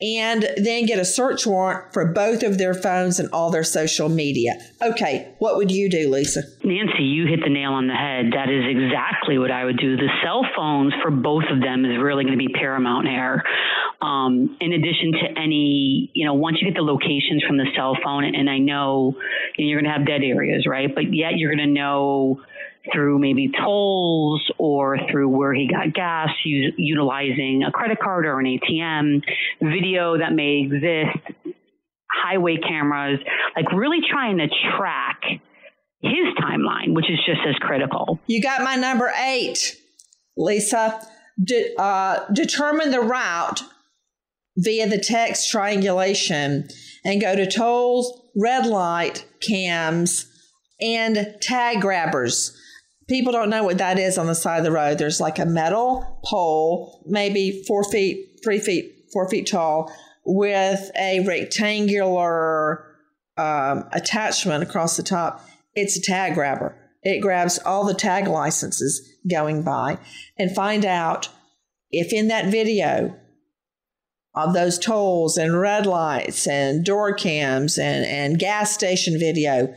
and 0.00 0.48
then 0.56 0.86
get 0.86 0.98
a 0.98 1.04
search 1.04 1.44
warrant 1.44 1.92
for 1.92 2.06
both 2.06 2.44
of 2.44 2.56
their 2.56 2.74
phones 2.74 3.18
and 3.18 3.28
all 3.32 3.50
their 3.50 3.64
social 3.64 4.08
media. 4.08 4.54
Okay, 4.80 5.34
what 5.38 5.56
would 5.56 5.72
you 5.72 5.90
do, 5.90 6.08
Lisa? 6.08 6.42
Nancy, 6.62 7.02
you 7.02 7.26
hit 7.26 7.40
the 7.42 7.50
nail 7.50 7.72
on 7.72 7.88
the 7.88 7.94
head. 7.94 8.26
That 8.32 8.48
is 8.48 8.64
exactly 8.68 9.38
what 9.38 9.50
I 9.50 9.64
would 9.64 9.78
do. 9.78 9.96
The 9.96 10.08
cell 10.22 10.46
phones 10.54 10.94
for 11.02 11.10
both 11.10 11.44
of 11.50 11.60
them 11.60 11.84
is 11.84 11.98
really 12.00 12.24
going 12.24 12.38
to 12.38 12.46
be 12.46 12.52
paramount 12.52 13.08
here. 13.08 13.42
Um, 14.00 14.56
in 14.60 14.72
addition 14.72 15.12
to 15.12 15.40
any, 15.40 16.12
you 16.14 16.24
know, 16.24 16.34
once 16.34 16.58
you 16.60 16.68
get 16.68 16.76
the 16.76 16.84
locations 16.84 17.42
from 17.44 17.56
the 17.56 17.66
cell 17.74 17.96
phone, 18.04 18.24
and 18.24 18.48
I 18.48 18.58
know 18.58 19.16
you 19.56 19.64
know, 19.64 19.70
you're 19.70 19.80
going 19.80 19.92
to 19.92 19.98
have 19.98 20.06
dead 20.06 20.22
areas, 20.22 20.64
right? 20.68 20.94
But 20.94 21.12
yet 21.12 21.32
you're 21.36 21.52
going 21.52 21.66
to 21.66 21.74
know 21.74 22.40
through 22.92 23.18
maybe 23.18 23.50
tolls 23.50 24.42
or 24.58 24.98
through 25.10 25.28
where 25.28 25.52
he 25.54 25.68
got 25.68 25.94
gas, 25.94 26.28
utilizing 26.44 27.64
a 27.66 27.70
credit 27.70 27.98
card 28.02 28.26
or 28.26 28.38
an 28.40 28.46
ATM, 28.46 29.22
video 29.62 30.18
that 30.18 30.32
may 30.32 30.66
exist, 30.66 31.54
highway 32.10 32.56
cameras, 32.56 33.20
like 33.56 33.70
really 33.72 33.98
trying 34.10 34.38
to 34.38 34.48
track 34.76 35.20
his 36.00 36.34
timeline, 36.40 36.94
which 36.94 37.10
is 37.10 37.18
just 37.26 37.40
as 37.48 37.54
critical. 37.56 38.18
You 38.26 38.42
got 38.42 38.62
my 38.62 38.76
number 38.76 39.12
eight, 39.20 39.76
Lisa. 40.36 41.00
De- 41.42 41.72
uh, 41.78 42.26
determine 42.32 42.90
the 42.90 43.00
route 43.00 43.62
via 44.56 44.88
the 44.88 44.98
text 44.98 45.50
triangulation 45.50 46.66
and 47.04 47.20
go 47.20 47.36
to 47.36 47.48
tolls, 47.48 48.28
red 48.34 48.66
light 48.66 49.24
cams, 49.40 50.26
and 50.80 51.36
tag 51.40 51.80
grabbers 51.80 52.56
people 53.08 53.32
don't 53.32 53.50
know 53.50 53.64
what 53.64 53.78
that 53.78 53.98
is 53.98 54.18
on 54.18 54.26
the 54.26 54.34
side 54.34 54.58
of 54.58 54.64
the 54.64 54.72
road. 54.72 54.98
There's 54.98 55.20
like 55.20 55.38
a 55.38 55.46
metal 55.46 56.20
pole, 56.24 57.02
maybe 57.06 57.64
four 57.66 57.82
feet, 57.84 58.40
three 58.44 58.58
feet, 58.58 59.06
four 59.12 59.28
feet 59.28 59.46
tall, 59.46 59.92
with 60.24 60.90
a 60.96 61.20
rectangular 61.20 62.84
um, 63.36 63.88
attachment 63.92 64.62
across 64.62 64.96
the 64.96 65.02
top. 65.02 65.44
It's 65.74 65.96
a 65.96 66.02
tag 66.02 66.34
grabber. 66.34 66.76
It 67.02 67.20
grabs 67.20 67.58
all 67.58 67.84
the 67.84 67.94
tag 67.94 68.26
licenses 68.26 69.16
going 69.28 69.62
by 69.62 69.98
and 70.36 70.54
find 70.54 70.84
out 70.84 71.28
if 71.90 72.12
in 72.12 72.28
that 72.28 72.50
video 72.50 73.16
of 74.34 74.52
those 74.52 74.78
tolls 74.78 75.36
and 75.36 75.58
red 75.58 75.86
lights 75.86 76.46
and 76.46 76.84
door 76.84 77.14
cams 77.14 77.78
and, 77.78 78.04
and 78.04 78.38
gas 78.38 78.72
station 78.72 79.18
video 79.18 79.74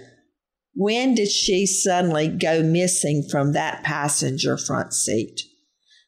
when 0.74 1.16
did 1.16 1.30
she 1.30 1.66
suddenly 1.66 2.28
go 2.28 2.64
missing 2.64 3.24
from 3.30 3.54
that 3.54 3.84
passenger 3.84 4.58
front 4.58 4.94
seat? 4.94 5.42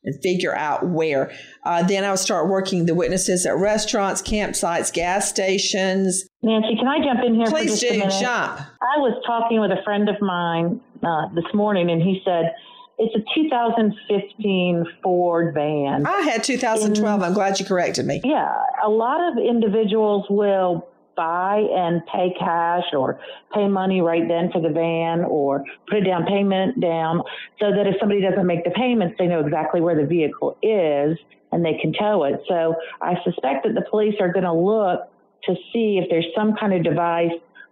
And 0.06 0.21
figure 0.21 0.54
out 0.54 0.86
where. 0.89 1.32
Uh, 1.63 1.82
then 1.84 2.04
I 2.04 2.10
would 2.10 2.19
start 2.19 2.49
working 2.49 2.88
the 2.88 2.93
witnesses 2.93 3.45
at 3.45 3.56
restaurants, 3.56 4.21
campsites, 4.21 4.91
gas 4.91 5.30
stations. 5.30 6.26
Nancy, 6.41 6.76
can 6.76 6.89
I 6.89 6.97
jump 6.97 7.21
in 7.26 7.36
here 7.36 7.45
Please 7.45 7.76
for 7.76 7.80
just 7.80 7.82
do, 7.82 7.88
a 7.88 7.97
minute? 7.99 8.19
jump. 8.19 8.60
I 8.82 8.99
was 8.99 9.23
talking 9.26 9.62
with 9.62 9.71
a 9.71 9.82
friend 9.86 10.10
of 10.10 10.19
mine 10.19 10.82
uh, 11.02 11.34
this 11.34 11.45
morning, 11.54 11.89
and 11.89 12.02
he 12.02 12.21
said 12.26 12.54
it's 12.97 13.15
a 13.15 13.23
2015 13.34 14.86
Ford 15.02 15.54
van. 15.54 16.06
I 16.06 16.21
had 16.21 16.43
2012. 16.43 17.23
I'm 17.23 17.34
glad 17.34 17.60
you 17.60 17.65
corrected 17.65 18.06
me. 18.06 18.19
Yeah, 18.26 18.54
a 18.86 18.89
lot 18.89 19.21
of 19.32 19.38
individuals 19.38 20.26
will 20.30 20.86
buy 21.15 21.58
and 21.71 22.02
pay 22.08 22.34
cash 22.38 22.84
or 22.93 23.19
pay 23.54 23.67
money 23.67 24.02
right 24.02 24.28
then 24.28 24.52
for 24.52 24.62
the 24.62 24.69
van 24.69 25.23
or 25.26 25.63
put 25.88 25.99
a 25.99 26.04
down 26.04 26.26
payment 26.26 26.80
down 26.80 27.21
so 27.60 27.71
that 27.71 27.88
if 27.88 27.95
somebody 27.99 28.21
doesn't 28.21 28.45
make 28.45 28.63
the 28.63 28.71
payments, 28.71 29.15
they 29.17 29.28
know 29.28 29.39
exactly 29.39 29.82
where 29.82 29.95
the 29.95 30.06
vehicle 30.06 30.58
is 30.62 31.17
and 31.52 31.63
they 31.63 31.78
can 31.82 31.93
tow 31.93 32.23
it. 32.23 32.41
So 32.47 32.76
I 33.02 33.15
suspect 33.23 33.65
that 33.65 33.76
the 33.76 33.86
police 33.89 34.15
are 34.19 34.32
going 34.32 34.45
to 34.45 34.54
look 34.54 35.10
to 35.45 35.56
see 35.71 35.99
if 36.02 36.10
there's 36.10 36.26
some 36.36 36.56
kind 36.56 36.73
of 36.73 36.84
device 36.84 37.32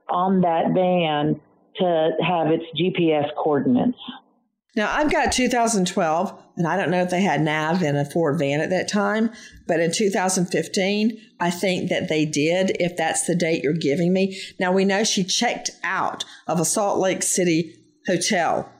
on 0.09 0.41
that 0.41 0.73
van 0.73 1.39
to 1.77 2.09
have 2.21 2.47
its 2.47 2.65
GPS 2.77 3.29
coordinates. 3.35 3.97
Now, 4.75 4.89
I've 4.89 5.11
got 5.11 5.33
2012, 5.33 6.43
and 6.55 6.65
I 6.65 6.77
don't 6.77 6.91
know 6.91 7.01
if 7.01 7.09
they 7.09 7.21
had 7.21 7.41
nav 7.41 7.83
in 7.83 7.97
a 7.97 8.05
Ford 8.05 8.39
van 8.39 8.61
at 8.61 8.69
that 8.69 8.87
time, 8.87 9.29
but 9.67 9.81
in 9.81 9.91
2015, 9.91 11.21
I 11.41 11.49
think 11.49 11.89
that 11.89 12.07
they 12.07 12.25
did, 12.25 12.77
if 12.79 12.95
that's 12.95 13.25
the 13.25 13.35
date 13.35 13.63
you're 13.63 13.73
giving 13.73 14.13
me. 14.13 14.39
Now, 14.59 14.71
we 14.71 14.85
know 14.85 15.03
she 15.03 15.25
checked 15.25 15.71
out 15.83 16.23
of 16.47 16.59
a 16.59 16.65
Salt 16.65 16.99
Lake 16.99 17.21
City 17.21 17.75
hotel, 18.07 18.71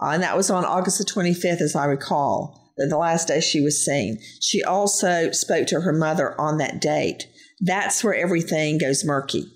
uh, 0.00 0.08
and 0.08 0.22
that 0.22 0.38
was 0.38 0.50
on 0.50 0.64
August 0.64 0.98
the 0.98 1.04
25th, 1.04 1.60
as 1.60 1.76
I 1.76 1.84
recall, 1.84 2.72
the 2.78 2.96
last 2.96 3.28
day 3.28 3.40
she 3.40 3.60
was 3.60 3.84
seen. 3.84 4.18
She 4.40 4.62
also 4.62 5.32
spoke 5.32 5.66
to 5.68 5.82
her 5.82 5.92
mother 5.92 6.38
on 6.40 6.56
that 6.58 6.80
date. 6.80 7.28
That's 7.60 8.02
where 8.02 8.14
everything 8.14 8.78
goes 8.78 9.04
murky. 9.04 9.52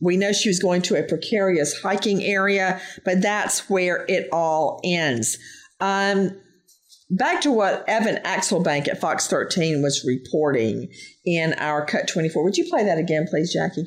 We 0.00 0.16
know 0.16 0.32
she 0.32 0.48
was 0.48 0.58
going 0.58 0.82
to 0.82 0.96
a 0.96 1.02
precarious 1.02 1.80
hiking 1.80 2.22
area, 2.22 2.80
but 3.04 3.22
that's 3.22 3.70
where 3.70 4.04
it 4.08 4.28
all 4.30 4.80
ends. 4.84 5.38
Um, 5.80 6.38
back 7.10 7.40
to 7.42 7.50
what 7.50 7.84
Evan 7.88 8.16
Axelbank 8.24 8.88
at 8.88 9.00
Fox 9.00 9.26
13 9.26 9.82
was 9.82 10.04
reporting 10.06 10.88
in 11.24 11.54
our 11.54 11.84
Cut 11.84 12.08
24. 12.08 12.44
Would 12.44 12.56
you 12.56 12.68
play 12.68 12.84
that 12.84 12.98
again, 12.98 13.26
please, 13.28 13.52
Jackie? 13.52 13.86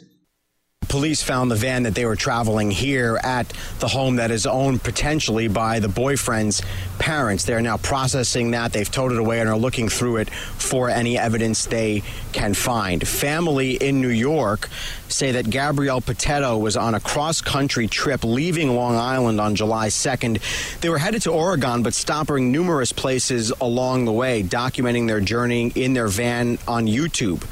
Police 0.89 1.21
found 1.21 1.52
the 1.52 1.56
van 1.56 1.84
that 1.84 1.93
they 1.93 2.06
were 2.06 2.15
traveling 2.15 2.71
here 2.71 3.19
at 3.23 3.47
the 3.80 3.88
home 3.88 4.15
that 4.15 4.32
is 4.32 4.47
owned 4.47 4.84
potentially 4.84 5.47
by 5.47 5.80
the 5.80 5.88
boyfriend's 5.88 6.63
parents. 6.97 7.45
They're 7.45 7.62
now 7.62 7.78
processing 7.78 8.52
that. 8.52 8.73
They've 8.73 8.89
towed 8.89 9.12
it 9.12 9.19
away 9.19 9.39
and 9.39 9.47
are 9.47 9.58
looking 9.58 9.88
through 9.88 10.17
it 10.17 10.32
for 10.32 10.89
any 10.89 11.15
evidence 11.15 11.67
they 11.67 12.02
can 12.34 12.56
find. 12.56 13.08
Family 13.08 13.75
in 13.75 14.02
New 14.02 14.10
York 14.10 14.67
say 15.10 15.32
that 15.34 15.49
Gabrielle 15.49 16.02
Petito 16.02 16.58
was 16.58 16.75
on 16.75 16.95
a 16.95 16.99
cross 16.99 17.39
country 17.39 17.88
trip 17.88 18.23
leaving 18.23 18.75
Long 18.75 18.95
Island 18.95 19.39
on 19.39 19.56
July 19.56 19.89
2nd. 19.89 20.41
They 20.82 20.89
were 20.89 20.97
headed 20.97 21.21
to 21.23 21.32
Oregon, 21.32 21.84
but 21.84 21.93
stopping 21.93 22.52
numerous 22.52 22.91
places 22.91 23.52
along 23.62 24.06
the 24.06 24.12
way, 24.12 24.41
documenting 24.41 25.06
their 25.06 25.21
journey 25.21 25.71
in 25.75 25.93
their 25.93 26.08
van 26.08 26.58
on 26.67 26.88
YouTube. 26.88 27.43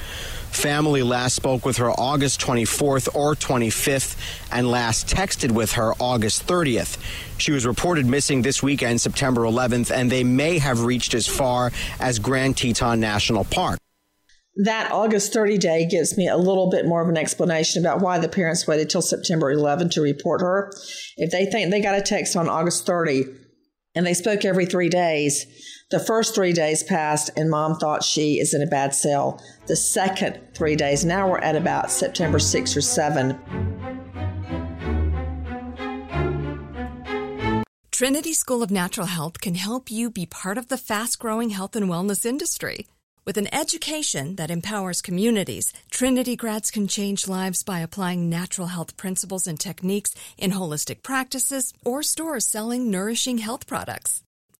Family 0.57 1.03
last 1.03 1.35
spoke 1.35 1.65
with 1.65 1.77
her 1.77 1.91
August 1.91 2.41
24th 2.41 3.13
or 3.13 3.35
25th 3.35 4.17
and 4.51 4.71
last 4.71 5.07
texted 5.07 5.51
with 5.51 5.73
her 5.73 5.93
August 5.99 6.47
30th. 6.47 6.97
She 7.37 7.51
was 7.51 7.63
reported 7.63 8.07
missing 8.07 8.41
this 8.41 8.63
weekend, 8.63 8.99
September 8.99 9.41
11th, 9.41 9.91
and 9.91 10.11
they 10.11 10.23
may 10.23 10.57
have 10.57 10.83
reached 10.83 11.13
as 11.13 11.27
far 11.27 11.71
as 11.99 12.17
Grand 12.17 12.57
Teton 12.57 12.99
National 12.99 13.43
Park. 13.43 13.77
That 14.55 14.91
August 14.91 15.31
30 15.31 15.59
day 15.59 15.87
gives 15.87 16.17
me 16.17 16.27
a 16.27 16.37
little 16.37 16.71
bit 16.71 16.87
more 16.87 17.03
of 17.03 17.09
an 17.09 17.17
explanation 17.17 17.85
about 17.85 18.01
why 18.01 18.17
the 18.17 18.27
parents 18.27 18.65
waited 18.67 18.89
till 18.89 19.03
September 19.03 19.51
11 19.51 19.91
to 19.91 20.01
report 20.01 20.41
her. 20.41 20.71
If 21.17 21.29
they 21.29 21.45
think 21.45 21.69
they 21.69 21.81
got 21.81 21.99
a 21.99 22.01
text 22.01 22.35
on 22.35 22.49
August 22.49 22.87
30 22.87 23.25
and 23.93 24.07
they 24.07 24.15
spoke 24.15 24.43
every 24.43 24.65
three 24.65 24.89
days, 24.89 25.45
the 25.89 25.99
first 25.99 26.35
three 26.35 26.51
days 26.51 26.83
passed, 26.83 27.29
and 27.37 27.49
mom 27.49 27.75
thought 27.75 28.03
she 28.03 28.39
is 28.39 28.53
in 28.53 28.61
a 28.61 28.67
bad 28.67 28.93
cell. 28.93 29.41
The 29.67 29.75
second 29.75 30.39
three 30.53 30.75
days, 30.75 31.05
now 31.05 31.29
we're 31.29 31.39
at 31.39 31.55
about 31.55 31.91
September 31.91 32.39
6 32.39 32.75
or 32.75 32.81
7. 32.81 33.39
Trinity 37.91 38.33
School 38.33 38.61
of 38.61 38.69
Natural 38.69 39.07
Health 39.07 39.39
can 39.39 39.55
help 39.55 39.89
you 39.89 40.11
be 40.11 40.25
part 40.25 40.57
of 40.57 40.67
the 40.67 40.77
fast 40.77 41.19
growing 41.19 41.51
health 41.51 41.75
and 41.75 41.89
wellness 41.89 42.25
industry. 42.25 42.85
With 43.25 43.37
an 43.37 43.53
education 43.53 44.35
that 44.35 44.51
empowers 44.51 45.01
communities, 45.01 45.73
Trinity 45.89 46.35
grads 46.35 46.69
can 46.69 46.87
change 46.87 47.27
lives 47.27 47.63
by 47.63 47.79
applying 47.79 48.29
natural 48.29 48.67
health 48.67 48.97
principles 48.97 49.47
and 49.47 49.59
techniques 49.59 50.13
in 50.37 50.51
holistic 50.51 51.01
practices 51.01 51.73
or 51.83 52.03
stores 52.03 52.45
selling 52.45 52.91
nourishing 52.91 53.39
health 53.39 53.67
products 53.67 54.21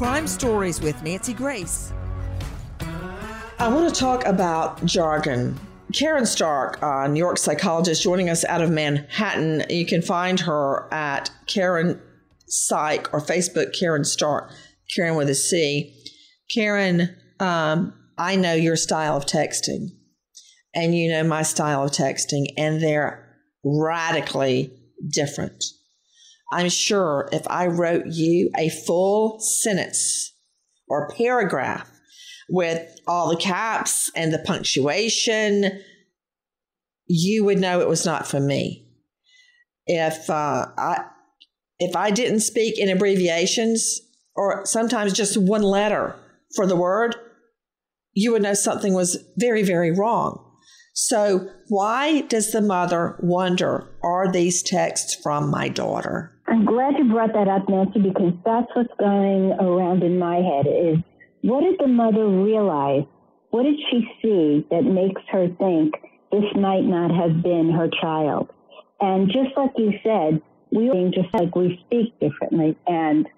Crime 0.00 0.26
Stories 0.26 0.80
with 0.80 1.02
Nancy 1.02 1.34
Grace. 1.34 1.92
I 3.58 3.68
want 3.68 3.94
to 3.94 4.00
talk 4.00 4.24
about 4.24 4.82
jargon. 4.86 5.60
Caryn 5.92 6.26
Stark, 6.26 6.78
a 6.80 7.06
New 7.06 7.18
York 7.18 7.36
psychologist, 7.36 8.02
joining 8.02 8.30
us 8.30 8.42
out 8.46 8.62
of 8.62 8.70
Manhattan. 8.70 9.62
You 9.68 9.84
can 9.84 10.00
find 10.00 10.40
her 10.40 10.88
at 10.90 11.30
Caryn 11.48 12.00
Psych 12.46 13.12
or 13.12 13.20
Facebook 13.20 13.78
Caryn 13.78 14.06
Stark, 14.06 14.50
Caryn 14.96 15.18
with 15.18 15.28
a 15.28 15.34
C. 15.34 15.94
Caryn, 16.56 17.14
um, 17.38 17.92
I 18.16 18.36
know 18.36 18.54
your 18.54 18.76
style 18.76 19.18
of 19.18 19.26
texting, 19.26 19.88
and 20.74 20.94
you 20.94 21.10
know 21.10 21.24
my 21.24 21.42
style 21.42 21.84
of 21.84 21.90
texting, 21.90 22.46
and 22.56 22.82
they're 22.82 23.36
radically 23.62 24.72
different. 25.12 25.62
I'm 26.52 26.68
sure 26.68 27.28
if 27.32 27.46
I 27.48 27.66
wrote 27.66 28.06
you 28.06 28.50
a 28.58 28.68
full 28.70 29.38
sentence 29.40 30.34
or 30.88 31.12
paragraph 31.16 31.88
with 32.48 32.98
all 33.06 33.30
the 33.30 33.36
caps 33.36 34.10
and 34.16 34.32
the 34.32 34.40
punctuation, 34.40 35.80
you 37.06 37.44
would 37.44 37.58
know 37.58 37.80
it 37.80 37.88
was 37.88 38.04
not 38.04 38.26
for 38.26 38.40
me. 38.40 38.88
If 39.86 40.28
uh, 40.28 40.66
I 40.76 41.04
if 41.78 41.96
I 41.96 42.10
didn't 42.10 42.40
speak 42.40 42.78
in 42.78 42.90
abbreviations 42.90 44.00
or 44.36 44.64
sometimes 44.66 45.12
just 45.12 45.36
one 45.36 45.62
letter 45.62 46.14
for 46.54 46.66
the 46.66 46.76
word, 46.76 47.16
you 48.12 48.32
would 48.32 48.42
know 48.42 48.54
something 48.54 48.92
was 48.92 49.24
very, 49.36 49.62
very 49.62 49.90
wrong. 49.90 50.46
So, 50.92 51.48
why 51.68 52.22
does 52.22 52.52
the 52.52 52.60
mother 52.60 53.16
wonder, 53.22 53.88
are 54.02 54.30
these 54.30 54.62
texts 54.62 55.14
from 55.14 55.50
my 55.50 55.68
daughter? 55.68 56.39
I'm 56.50 56.64
glad 56.64 56.98
you 56.98 57.04
brought 57.04 57.32
that 57.34 57.46
up, 57.46 57.68
Nancy, 57.68 58.00
because 58.00 58.32
that's 58.44 58.66
what's 58.74 58.92
going 58.98 59.52
around 59.52 60.02
in 60.02 60.18
my 60.18 60.36
head 60.36 60.66
is 60.66 60.96
what 61.42 61.62
did 61.62 61.78
the 61.78 61.86
mother 61.86 62.26
realize? 62.26 63.04
What 63.50 63.62
did 63.62 63.76
she 63.88 64.04
see 64.20 64.66
that 64.70 64.82
makes 64.82 65.22
her 65.30 65.46
think 65.58 65.94
this 66.32 66.44
might 66.56 66.82
not 66.82 67.12
have 67.12 67.42
been 67.42 67.70
her 67.70 67.88
child? 68.00 68.50
And 69.00 69.28
just 69.28 69.56
like 69.56 69.70
you 69.76 69.92
said, 70.02 70.42
we 70.72 70.90
just 71.14 71.32
like 71.32 71.54
we 71.54 71.80
speak 71.86 72.18
differently. 72.18 72.76
And 72.84 73.28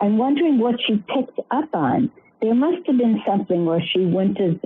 I'm 0.00 0.16
wondering 0.16 0.58
what 0.58 0.76
she 0.86 0.96
picked 0.96 1.38
up 1.50 1.68
on. 1.74 2.10
There 2.40 2.54
must 2.54 2.86
have 2.86 2.96
been 2.96 3.20
something 3.26 3.66
where 3.66 3.82
she 3.92 4.06
went 4.06 4.38
to 4.38 4.58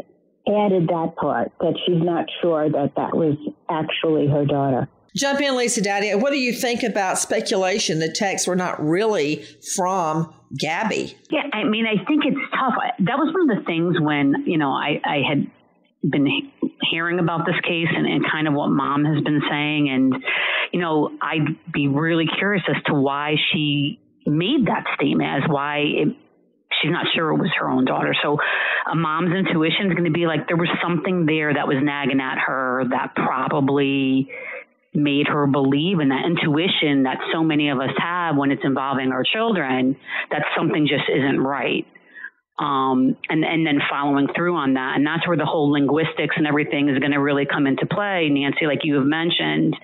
added 0.48 0.86
that 0.88 1.14
part 1.16 1.50
that 1.58 1.74
she's 1.84 2.02
not 2.02 2.26
sure 2.40 2.70
that 2.70 2.92
that 2.96 3.16
was 3.16 3.36
actually 3.68 4.28
her 4.28 4.44
daughter. 4.44 4.88
Jump 5.16 5.40
in, 5.40 5.56
Lisa 5.56 5.80
Dadio. 5.80 6.20
What 6.20 6.30
do 6.30 6.38
you 6.38 6.52
think 6.52 6.82
about 6.82 7.18
speculation 7.18 7.98
the 7.98 8.12
texts 8.12 8.46
were 8.46 8.56
not 8.56 8.84
really 8.84 9.46
from 9.74 10.34
Gabby? 10.58 11.16
Yeah, 11.30 11.42
I 11.52 11.64
mean, 11.64 11.86
I 11.86 12.04
think 12.04 12.24
it's 12.26 12.50
tough. 12.52 12.74
That 12.98 13.16
was 13.16 13.32
one 13.34 13.50
of 13.50 13.56
the 13.58 13.64
things 13.64 13.96
when, 13.98 14.44
you 14.46 14.58
know, 14.58 14.70
I, 14.70 15.00
I 15.04 15.22
had 15.26 15.50
been 16.02 16.28
hearing 16.90 17.18
about 17.18 17.46
this 17.46 17.58
case 17.62 17.88
and, 17.96 18.06
and 18.06 18.24
kind 18.30 18.46
of 18.46 18.52
what 18.52 18.68
mom 18.68 19.04
has 19.06 19.24
been 19.24 19.40
saying. 19.50 19.88
And, 19.88 20.14
you 20.72 20.80
know, 20.80 21.10
I'd 21.22 21.72
be 21.72 21.88
really 21.88 22.26
curious 22.38 22.62
as 22.68 22.82
to 22.84 22.94
why 22.94 23.36
she 23.52 23.98
made 24.26 24.66
that 24.66 24.84
statement, 24.96 25.44
as 25.44 25.48
why 25.48 25.78
it 25.78 26.08
she's 26.82 26.90
not 26.90 27.06
sure 27.14 27.30
it 27.30 27.38
was 27.38 27.50
her 27.58 27.70
own 27.70 27.84
daughter. 27.84 28.14
So 28.22 28.38
a 28.90 28.94
mom's 28.94 29.34
intuition 29.34 29.86
is 29.86 29.92
going 29.92 30.04
to 30.04 30.10
be 30.10 30.26
like 30.26 30.46
there 30.46 30.56
was 30.56 30.68
something 30.82 31.24
there 31.26 31.54
that 31.54 31.66
was 31.66 31.78
nagging 31.82 32.20
at 32.20 32.38
her 32.38 32.84
that 32.90 33.14
probably 33.14 34.28
made 34.96 35.28
her 35.28 35.46
believe 35.46 36.00
in 36.00 36.08
that 36.08 36.24
intuition 36.26 37.04
that 37.04 37.18
so 37.32 37.44
many 37.44 37.68
of 37.68 37.78
us 37.78 37.90
have 37.98 38.36
when 38.36 38.50
it's 38.50 38.64
involving 38.64 39.12
our 39.12 39.22
children 39.24 39.96
that 40.30 40.42
something 40.56 40.88
just 40.88 41.04
isn't 41.08 41.40
right. 41.40 41.86
um, 42.58 43.16
and 43.28 43.44
and 43.44 43.66
then 43.66 43.80
following 43.88 44.28
through 44.34 44.56
on 44.56 44.74
that. 44.74 44.96
And 44.96 45.06
that's 45.06 45.26
where 45.28 45.36
the 45.36 45.44
whole 45.44 45.70
linguistics 45.70 46.36
and 46.36 46.46
everything 46.46 46.88
is 46.88 46.98
going 46.98 47.12
to 47.12 47.20
really 47.20 47.44
come 47.44 47.66
into 47.66 47.86
play, 47.86 48.28
Nancy, 48.30 48.66
like 48.66 48.80
you 48.82 48.94
have 48.96 49.04
mentioned, 49.04 49.76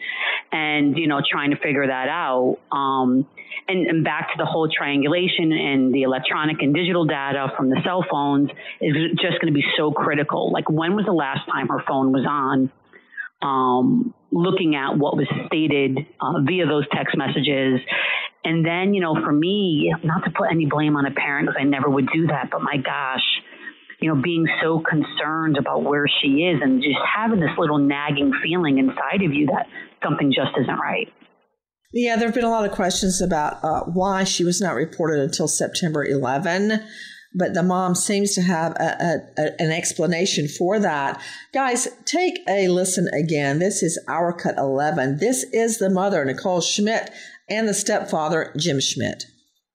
and 0.50 0.96
you 0.96 1.06
know, 1.06 1.20
trying 1.30 1.50
to 1.50 1.56
figure 1.56 1.86
that 1.86 2.08
out. 2.08 2.58
Um, 2.70 3.26
and, 3.68 3.86
and 3.86 4.04
back 4.04 4.28
to 4.32 4.34
the 4.38 4.46
whole 4.46 4.68
triangulation 4.68 5.52
and 5.52 5.94
the 5.94 6.02
electronic 6.02 6.62
and 6.62 6.74
digital 6.74 7.04
data 7.04 7.52
from 7.56 7.68
the 7.68 7.76
cell 7.84 8.04
phones 8.10 8.50
is 8.80 8.94
just 9.20 9.40
going 9.40 9.52
to 9.52 9.54
be 9.54 9.64
so 9.76 9.92
critical. 9.92 10.50
Like, 10.50 10.68
when 10.68 10.96
was 10.96 11.04
the 11.04 11.12
last 11.12 11.46
time 11.48 11.68
her 11.68 11.82
phone 11.86 12.10
was 12.10 12.26
on? 12.28 12.72
Um, 13.40 14.14
looking 14.32 14.74
at 14.74 14.96
what 14.98 15.16
was 15.16 15.28
stated 15.46 15.98
uh, 16.20 16.40
via 16.44 16.66
those 16.66 16.86
text 16.90 17.16
messages. 17.16 17.80
And 18.44 18.66
then, 18.66 18.94
you 18.94 19.00
know, 19.00 19.14
for 19.14 19.30
me, 19.30 19.94
not 20.02 20.24
to 20.24 20.30
put 20.30 20.50
any 20.50 20.66
blame 20.66 20.96
on 20.96 21.06
a 21.06 21.12
parent 21.12 21.46
because 21.46 21.60
I 21.60 21.64
never 21.64 21.88
would 21.88 22.08
do 22.12 22.26
that, 22.26 22.48
but 22.50 22.62
my 22.62 22.76
gosh, 22.76 23.22
you 24.00 24.08
know, 24.08 24.20
being 24.20 24.46
so 24.60 24.80
concerned 24.80 25.56
about 25.58 25.84
where 25.84 26.06
she 26.08 26.50
is 26.50 26.60
and 26.60 26.82
just 26.82 26.98
having 27.14 27.38
this 27.38 27.54
little 27.56 27.78
nagging 27.78 28.32
feeling 28.42 28.78
inside 28.78 29.22
of 29.22 29.32
you 29.32 29.46
that 29.46 29.68
something 30.02 30.32
just 30.32 30.50
isn't 30.58 30.78
right. 30.80 31.06
Yeah, 31.92 32.16
there 32.16 32.26
have 32.26 32.34
been 32.34 32.44
a 32.44 32.50
lot 32.50 32.64
of 32.64 32.72
questions 32.72 33.20
about 33.20 33.62
uh, 33.62 33.84
why 33.84 34.24
she 34.24 34.44
was 34.44 34.60
not 34.60 34.74
reported 34.74 35.20
until 35.20 35.46
September 35.46 36.04
11 36.04 36.82
but 37.34 37.54
the 37.54 37.62
mom 37.62 37.94
seems 37.94 38.34
to 38.34 38.42
have 38.42 38.72
a, 38.72 38.96
a, 39.38 39.42
a, 39.42 39.62
an 39.62 39.70
explanation 39.70 40.48
for 40.48 40.78
that. 40.78 41.20
Guys, 41.52 41.88
take 42.04 42.40
a 42.48 42.68
listen 42.68 43.08
again. 43.08 43.58
This 43.58 43.82
is 43.82 43.98
Our 44.08 44.32
Cut 44.32 44.56
11. 44.58 45.18
This 45.18 45.44
is 45.52 45.78
the 45.78 45.90
mother, 45.90 46.24
Nicole 46.24 46.60
Schmidt, 46.60 47.10
and 47.48 47.68
the 47.68 47.74
stepfather, 47.74 48.52
Jim 48.56 48.80
Schmidt. 48.80 49.26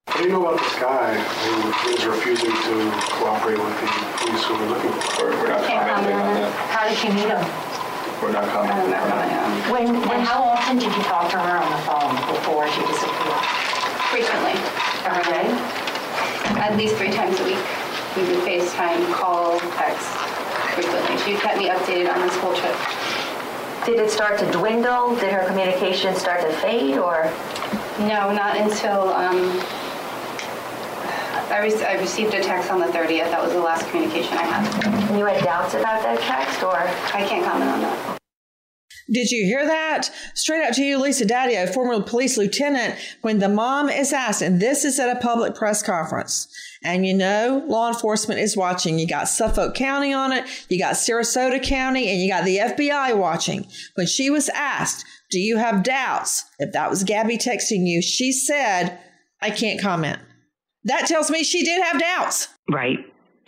What 0.06 0.18
do 0.18 0.24
you 0.24 0.30
know 0.30 0.46
about 0.46 0.58
this 0.58 0.74
guy 0.80 1.14
who 1.18 1.90
is 1.90 2.06
refusing 2.06 2.50
to 2.50 2.90
cooperate 3.20 3.58
with 3.58 3.80
the 3.80 3.86
police 4.16 4.44
who 4.44 4.54
are 4.54 4.66
looking 4.70 4.92
for? 4.92 5.26
We're 5.26 5.48
not 5.48 5.66
commenting 5.66 6.14
on 6.14 6.34
that. 6.34 6.52
How 6.72 6.88
did 6.88 7.02
you 7.02 7.12
meet 7.12 7.28
him? 7.28 7.44
We're 8.22 8.32
not 8.32 8.48
commenting 8.48 8.94
on 8.94 9.08
that. 9.08 9.70
When, 9.70 10.08
when, 10.08 10.20
how 10.20 10.42
often 10.42 10.78
did 10.78 10.90
you 10.96 11.02
talk 11.02 11.30
to 11.30 11.38
her 11.38 11.58
on 11.58 11.70
the 11.70 11.82
phone 11.84 12.16
before 12.34 12.66
she 12.72 12.80
disappeared? 12.80 13.44
Frequently. 14.08 14.56
Every 15.04 15.24
day? 15.30 15.77
At 16.58 16.76
least 16.76 16.96
three 16.96 17.10
times 17.10 17.38
a 17.40 17.44
week. 17.44 17.62
We 18.16 18.22
would 18.24 18.42
FaceTime, 18.44 19.12
call, 19.12 19.60
text 19.78 20.06
frequently. 20.74 21.16
She 21.24 21.38
kept 21.38 21.58
me 21.58 21.68
updated 21.68 22.12
on 22.12 22.20
this 22.20 22.36
whole 22.36 22.54
trip. 22.54 22.76
Did 23.86 24.00
it 24.00 24.10
start 24.10 24.38
to 24.40 24.50
dwindle? 24.52 25.16
Did 25.16 25.32
her 25.32 25.46
communication 25.46 26.14
start 26.14 26.42
to 26.42 26.52
fade 26.54 26.98
or? 26.98 27.24
No, 27.98 28.32
not 28.32 28.56
until 28.56 29.08
um, 29.10 29.60
I, 31.50 31.60
re- 31.62 31.84
I 31.84 31.98
received 31.98 32.34
a 32.34 32.42
text 32.42 32.70
on 32.70 32.80
the 32.80 32.86
30th. 32.86 33.30
That 33.30 33.42
was 33.42 33.52
the 33.52 33.60
last 33.60 33.88
communication 33.88 34.36
I 34.36 34.42
had. 34.42 35.08
And 35.08 35.18
you 35.18 35.24
had 35.24 35.42
doubts 35.42 35.74
about 35.74 36.02
that 36.02 36.20
text 36.20 36.62
or? 36.62 36.76
I 36.76 37.26
can't 37.26 37.44
comment 37.44 37.70
on 37.70 37.80
that. 37.80 38.17
Did 39.10 39.30
you 39.30 39.44
hear 39.44 39.66
that? 39.66 40.10
Straight 40.34 40.62
out 40.62 40.74
to 40.74 40.82
you, 40.82 40.98
Lisa 40.98 41.24
Dadio, 41.24 41.72
former 41.72 42.02
police 42.02 42.36
lieutenant, 42.36 42.94
when 43.22 43.38
the 43.38 43.48
mom 43.48 43.88
is 43.88 44.12
asked, 44.12 44.42
and 44.42 44.60
this 44.60 44.84
is 44.84 44.98
at 44.98 45.16
a 45.16 45.20
public 45.20 45.54
press 45.54 45.82
conference. 45.82 46.46
And 46.84 47.06
you 47.06 47.14
know, 47.14 47.64
law 47.66 47.88
enforcement 47.88 48.40
is 48.40 48.56
watching. 48.56 48.98
You 48.98 49.08
got 49.08 49.28
Suffolk 49.28 49.74
County 49.74 50.12
on 50.12 50.32
it, 50.32 50.44
you 50.68 50.78
got 50.78 50.94
Sarasota 50.94 51.62
County, 51.62 52.10
and 52.10 52.20
you 52.20 52.28
got 52.28 52.44
the 52.44 52.58
FBI 52.58 53.16
watching. 53.16 53.66
When 53.94 54.06
she 54.06 54.28
was 54.28 54.50
asked, 54.50 55.06
Do 55.30 55.38
you 55.38 55.56
have 55.56 55.82
doubts? 55.82 56.44
If 56.58 56.72
that 56.72 56.90
was 56.90 57.02
Gabby 57.02 57.38
texting 57.38 57.86
you, 57.86 58.02
she 58.02 58.30
said, 58.30 58.98
I 59.40 59.50
can't 59.50 59.80
comment. 59.80 60.18
That 60.84 61.06
tells 61.06 61.30
me 61.30 61.44
she 61.44 61.64
did 61.64 61.82
have 61.82 62.00
doubts. 62.00 62.48
Right 62.70 62.98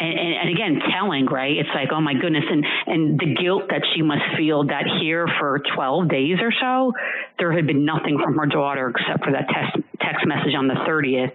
and, 0.00 0.18
and, 0.18 0.34
and, 0.34 0.48
again 0.50 0.80
telling 0.90 1.26
right? 1.26 1.56
It's 1.56 1.68
like 1.74 1.90
oh 1.92 2.00
my 2.00 2.14
goodness. 2.14 2.44
And 2.50 2.64
and 2.86 3.20
the 3.20 3.36
guilt 3.40 3.64
that 3.68 3.82
she 3.94 4.02
must 4.02 4.22
feel 4.36 4.64
that 4.66 4.84
here 5.00 5.26
for 5.38 5.60
12 5.74 6.08
days 6.08 6.38
or 6.40 6.52
so 6.60 6.92
there 7.38 7.52
had 7.52 7.66
been 7.66 7.84
nothing 7.84 8.18
from 8.22 8.36
her 8.36 8.46
daughter 8.46 8.88
except 8.90 9.24
for 9.24 9.32
that 9.32 9.46
text 9.48 9.76
text 10.00 10.26
message 10.26 10.54
on 10.56 10.68
the 10.68 10.74
30th 10.88 11.32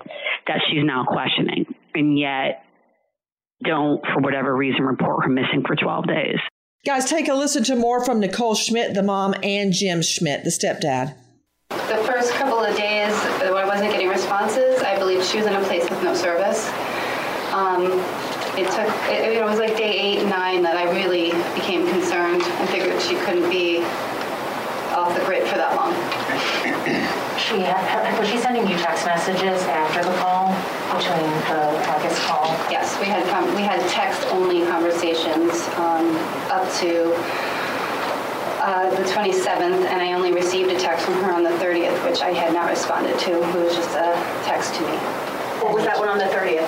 that 0.47 0.61
she's 0.67 0.83
now 0.83 1.05
questioning. 1.05 1.65
And 1.93 2.17
yet 2.17 2.63
don't 3.63 4.01
for 4.13 4.21
whatever 4.21 4.55
reason 4.55 4.83
report 4.83 5.23
her 5.23 5.29
missing 5.29 5.63
for 5.65 5.75
12 5.75 6.07
days. 6.07 6.39
Guys 6.85 7.09
take 7.09 7.27
a 7.27 7.33
listen 7.33 7.63
to 7.65 7.75
more 7.75 8.03
from 8.03 8.19
nicole 8.19 8.55
schmidt 8.55 8.93
the 8.93 9.03
mom 9.03 9.33
and 9.41 9.73
jim 9.73 10.01
schmidt 10.01 10.43
the 10.43 10.49
stepdad. 10.49 11.15
The 11.69 12.03
first 12.05 12.31
couple 12.33 12.59
of 12.59 12.75
days 12.75 13.13
when 13.39 13.53
i 13.53 13.65
wasn't 13.65 13.91
getting 13.91 14.09
responses. 14.09 14.81
I 14.81 14.97
believe 14.97 15.23
she 15.23 15.37
was 15.37 15.47
in 15.47 15.53
a 15.53 15.63
place 15.63 15.89
with 15.89 16.03
no 16.03 16.13
service. 16.13 16.69
Um, 17.53 17.87
it 18.57 18.71
took, 18.71 18.87
it, 19.11 19.33
you 19.33 19.39
know, 19.39 19.47
it 19.47 19.49
was 19.49 19.59
like 19.59 19.75
day 19.77 19.91
eight, 19.91 20.25
nine 20.25 20.61
that 20.63 20.77
I 20.77 20.89
really 20.91 21.31
became 21.55 21.87
concerned 21.87 22.41
and 22.41 22.69
figured 22.69 23.01
she 23.01 23.15
couldn't 23.15 23.49
be 23.49 23.83
off 24.95 25.11
the 25.17 25.23
grid 25.25 25.43
for 25.47 25.57
that 25.59 25.75
long. 25.75 25.91
She 27.35 27.59
had, 27.59 28.17
was 28.17 28.29
she 28.29 28.37
sending 28.37 28.65
you 28.67 28.77
text 28.77 29.05
messages 29.05 29.61
after 29.67 30.01
the 30.03 30.15
call, 30.17 30.55
between 30.95 31.27
the 31.51 31.67
August 31.91 32.21
call? 32.23 32.47
Yes, 32.71 32.97
we 32.99 33.05
had 33.05 33.27
we 33.55 33.61
had 33.61 33.83
text-only 33.89 34.65
conversations 34.65 35.67
um, 35.75 36.15
up 36.47 36.63
to 36.79 37.11
uh, 38.63 38.89
the 38.95 39.03
27th, 39.11 39.85
and 39.85 40.01
I 40.01 40.13
only 40.13 40.31
received 40.31 40.71
a 40.71 40.79
text 40.79 41.05
from 41.05 41.15
her 41.15 41.31
on 41.31 41.43
the 41.43 41.51
30th, 41.61 42.09
which 42.09 42.21
I 42.21 42.31
had 42.31 42.53
not 42.53 42.69
responded 42.69 43.19
to. 43.19 43.31
It 43.31 43.55
was 43.55 43.75
just 43.75 43.91
a 43.91 44.15
text 44.45 44.73
to 44.75 44.81
me. 44.81 44.97
What 45.61 45.73
was 45.73 45.83
that 45.83 45.99
one 45.99 46.07
on 46.07 46.17
the 46.17 46.25
30th? 46.25 46.67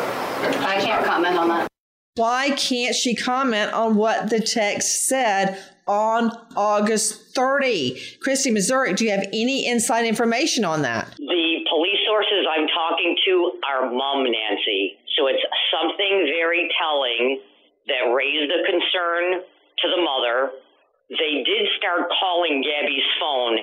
I 0.63 0.79
can't 0.81 1.03
comment 1.05 1.37
on 1.37 1.47
that. 1.47 1.76
Why 2.17 2.49
can't 2.57 2.95
she 2.95 3.13
comment 3.13 3.73
on 3.73 3.95
what 3.95 4.31
the 4.31 4.39
text 4.39 5.05
said 5.05 5.61
on 5.85 6.31
August 6.55 7.35
30? 7.35 8.17
Christy 8.21 8.49
Mazurek, 8.49 8.97
do 8.97 9.05
you 9.05 9.11
have 9.11 9.29
any 9.29 9.67
inside 9.67 10.05
information 10.05 10.65
on 10.65 10.81
that? 10.81 11.13
The 11.17 11.61
police 11.69 12.01
sources 12.09 12.41
I'm 12.49 12.65
talking 12.73 13.15
to 13.25 13.51
are 13.69 13.91
mum 13.93 14.25
Nancy. 14.25 14.97
So 15.15 15.27
it's 15.27 15.45
something 15.69 16.25
very 16.33 16.65
telling 16.81 17.39
that 17.85 18.09
raised 18.09 18.49
the 18.49 18.65
concern 18.65 19.45
to 19.45 19.85
the 19.85 20.01
mother. 20.01 20.57
They 21.13 21.45
did 21.45 21.69
start 21.77 22.09
calling 22.19 22.65
Gabby's 22.65 23.09
phone, 23.21 23.61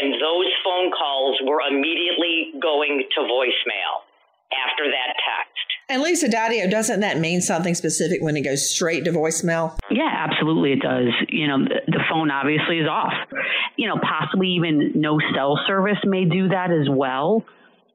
and 0.00 0.14
those 0.16 0.48
phone 0.64 0.90
calls 0.90 1.36
were 1.44 1.60
immediately 1.68 2.56
going 2.62 3.04
to 3.12 3.20
voicemail 3.28 4.08
after 4.56 4.88
that 4.88 5.12
text. 5.20 5.79
And 5.90 6.02
Lisa 6.02 6.28
Dadio, 6.28 6.70
doesn't 6.70 7.00
that 7.00 7.18
mean 7.18 7.40
something 7.40 7.74
specific 7.74 8.22
when 8.22 8.36
it 8.36 8.42
goes 8.42 8.70
straight 8.70 9.04
to 9.06 9.10
voicemail? 9.10 9.76
Yeah, 9.90 10.08
absolutely 10.08 10.72
it 10.72 10.80
does. 10.80 11.08
You 11.28 11.48
know, 11.48 11.64
the, 11.64 11.98
phone 12.08 12.30
obviously 12.30 12.78
is 12.78 12.88
off. 12.88 13.12
You 13.74 13.88
know, 13.88 13.96
possibly 14.00 14.50
even 14.50 14.92
no 14.94 15.18
cell 15.34 15.58
service 15.66 15.98
may 16.04 16.26
do 16.26 16.46
that 16.48 16.70
as 16.70 16.88
well, 16.88 17.44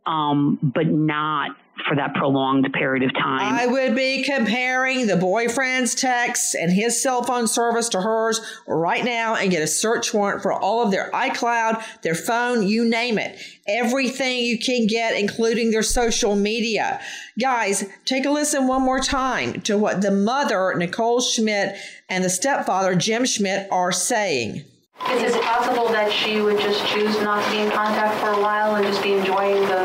um, 0.06 0.60
but 0.62 0.88
not 0.88 1.52
for 1.88 1.96
that 1.96 2.14
prolonged 2.16 2.72
period 2.74 3.04
of 3.04 3.14
time. 3.14 3.54
I 3.54 3.68
would 3.68 3.96
be 3.96 4.24
comparing 4.24 5.08
the 5.08 5.18
boyfriend's 5.18 5.94
texts 5.94 6.56
and 6.56 6.72
his 6.72 7.02
cell 7.02 7.24
phone 7.24 7.48
service 7.48 7.90
to 7.90 8.02
hers 8.02 8.40
right 8.66 9.04
now 9.04 9.36
and 9.36 9.52
get 9.52 9.62
a 9.62 9.68
search 9.68 10.14
warrant 10.14 10.42
for 10.42 10.54
all 10.54 10.84
of 10.84 10.92
their 10.92 11.12
iCloud, 11.12 11.84
their 12.02 12.16
phone, 12.16 12.66
you 12.66 12.86
name 12.86 13.20
it. 13.20 13.38
Everything 13.68 14.40
you 14.40 14.58
can 14.58 14.88
get, 14.88 15.20
including 15.20 15.72
their 15.72 15.84
social 15.84 16.36
media. 16.36 17.02
Guys, 17.40 17.86
take 18.06 18.26
a 18.26 18.32
listen 18.32 18.68
one 18.68 18.82
more 18.82 19.00
time 19.00 19.62
to 19.62 19.78
what 19.78 20.02
the 20.02 20.12
mother, 20.12 20.74
Nicole 20.76 21.20
Schmidt, 21.20 21.76
and 22.10 22.24
the 22.24 22.30
stepfather, 22.30 22.96
Jim 22.96 23.26
Schmidt, 23.26 23.68
are 23.72 23.92
saying. 23.92 24.64
Is 25.10 25.36
it 25.36 25.42
possible 25.44 25.90
that 25.90 26.12
she 26.12 26.40
would 26.40 26.60
just 26.60 26.88
choose 26.88 27.22
not 27.22 27.44
to 27.44 27.52
be 27.52 27.58
in 27.60 27.70
contact 27.70 28.20
for 28.22 28.30
a 28.30 28.42
while 28.42 28.76
and 28.76 28.86
just 28.86 29.04
be 29.04 29.14
enjoying 29.14 29.62
the, 29.64 29.84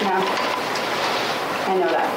you 0.00 0.06
know, 0.06 0.47
I 1.68 1.74
know 1.76 1.88
that. 1.88 2.08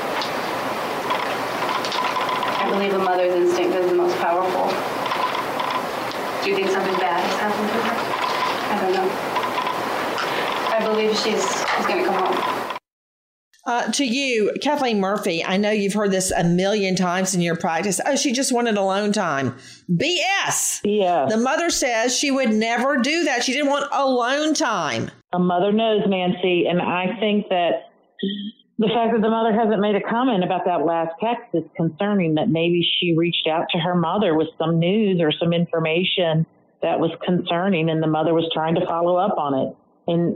I 2.62 2.70
believe 2.70 2.93
a 2.93 2.99
mother's 2.99 3.34
instinct 3.34 3.76
is 3.76 3.89
the 3.89 3.95
most 3.95 4.18
powerful. 4.20 4.68
Do 6.41 6.49
you 6.49 6.56
think 6.56 6.70
something 6.70 6.95
bad 6.95 7.22
has 7.22 7.39
happened 7.39 7.68
to 7.70 7.76
her? 7.76 7.95
I 8.72 8.82
don't 8.82 8.93
know. 8.93 9.10
I 10.74 10.80
believe 10.84 11.12
she's, 11.18 11.43
she's 11.76 11.86
going 11.86 12.04
to 12.04 12.10
come 12.10 12.24
home. 12.24 12.78
Uh, 13.66 13.91
to 13.91 14.06
you, 14.06 14.54
Kathleen 14.62 14.99
Murphy, 14.99 15.43
I 15.43 15.58
know 15.58 15.70
you've 15.70 15.93
heard 15.93 16.12
this 16.12 16.32
a 16.32 16.43
million 16.43 16.95
times 16.95 17.36
in 17.36 17.41
your 17.41 17.56
practice. 17.56 17.99
Oh, 18.04 18.16
she 18.16 18.32
just 18.32 18.52
wanted 18.52 18.78
alone 18.78 19.12
time. 19.12 19.56
BS. 19.89 20.82
Yeah. 20.84 21.28
The 21.30 21.38
mother 21.38 21.70
says 21.70 22.18
she 22.18 22.32
would 22.32 22.52
never 22.54 22.97
do 22.97 23.26
that. 23.26 23.43
She 23.43 23.54
didn't 23.54 23.70
want 23.70 23.88
alone 23.91 24.56
time. 24.56 25.12
A 25.34 25.39
mother 25.39 25.72
knows, 25.72 26.02
Nancy, 26.08 26.66
and 26.68 26.82
I 26.82 27.18
think 27.20 27.49
that 27.49 27.91
the 28.82 28.88
fact 28.88 29.13
that 29.13 29.21
the 29.21 29.29
mother 29.29 29.53
hasn't 29.53 29.79
made 29.79 29.93
a 29.95 30.01
comment 30.01 30.43
about 30.43 30.65
that 30.65 30.84
last 30.84 31.13
text 31.21 31.53
is 31.53 31.63
concerning 31.77 32.34
that 32.36 32.49
maybe 32.49 32.82
she 32.82 33.13
reached 33.15 33.47
out 33.47 33.67
to 33.69 33.77
her 33.77 33.93
mother 33.93 34.36
with 34.36 34.47
some 34.57 34.79
news 34.79 35.21
or 35.21 35.32
some 35.32 35.53
information 35.53 36.47
that 36.82 36.99
was 36.99 37.11
concerning 37.23 37.91
and 37.91 38.01
the 38.01 38.07
mother 38.07 38.34
was 38.34 38.49
trying 38.51 38.73
to 38.73 38.82
follow 38.88 39.17
up 39.17 39.38
on 39.38 39.53
it. 39.53 39.75
And 40.07 40.36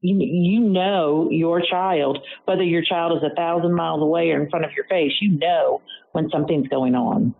You, 0.00 0.16
you 0.18 0.60
know 0.60 1.28
your 1.30 1.60
child, 1.60 2.18
whether 2.46 2.62
your 2.62 2.82
child 2.82 3.18
is 3.18 3.22
a 3.22 3.34
thousand 3.34 3.74
miles 3.74 4.00
away 4.00 4.30
or 4.30 4.42
in 4.42 4.48
front 4.48 4.64
of 4.64 4.70
your 4.74 4.86
face, 4.86 5.12
you 5.20 5.38
know 5.38 5.82
when 6.12 6.30
something's 6.30 6.68
going 6.68 6.94
on. 6.94 7.34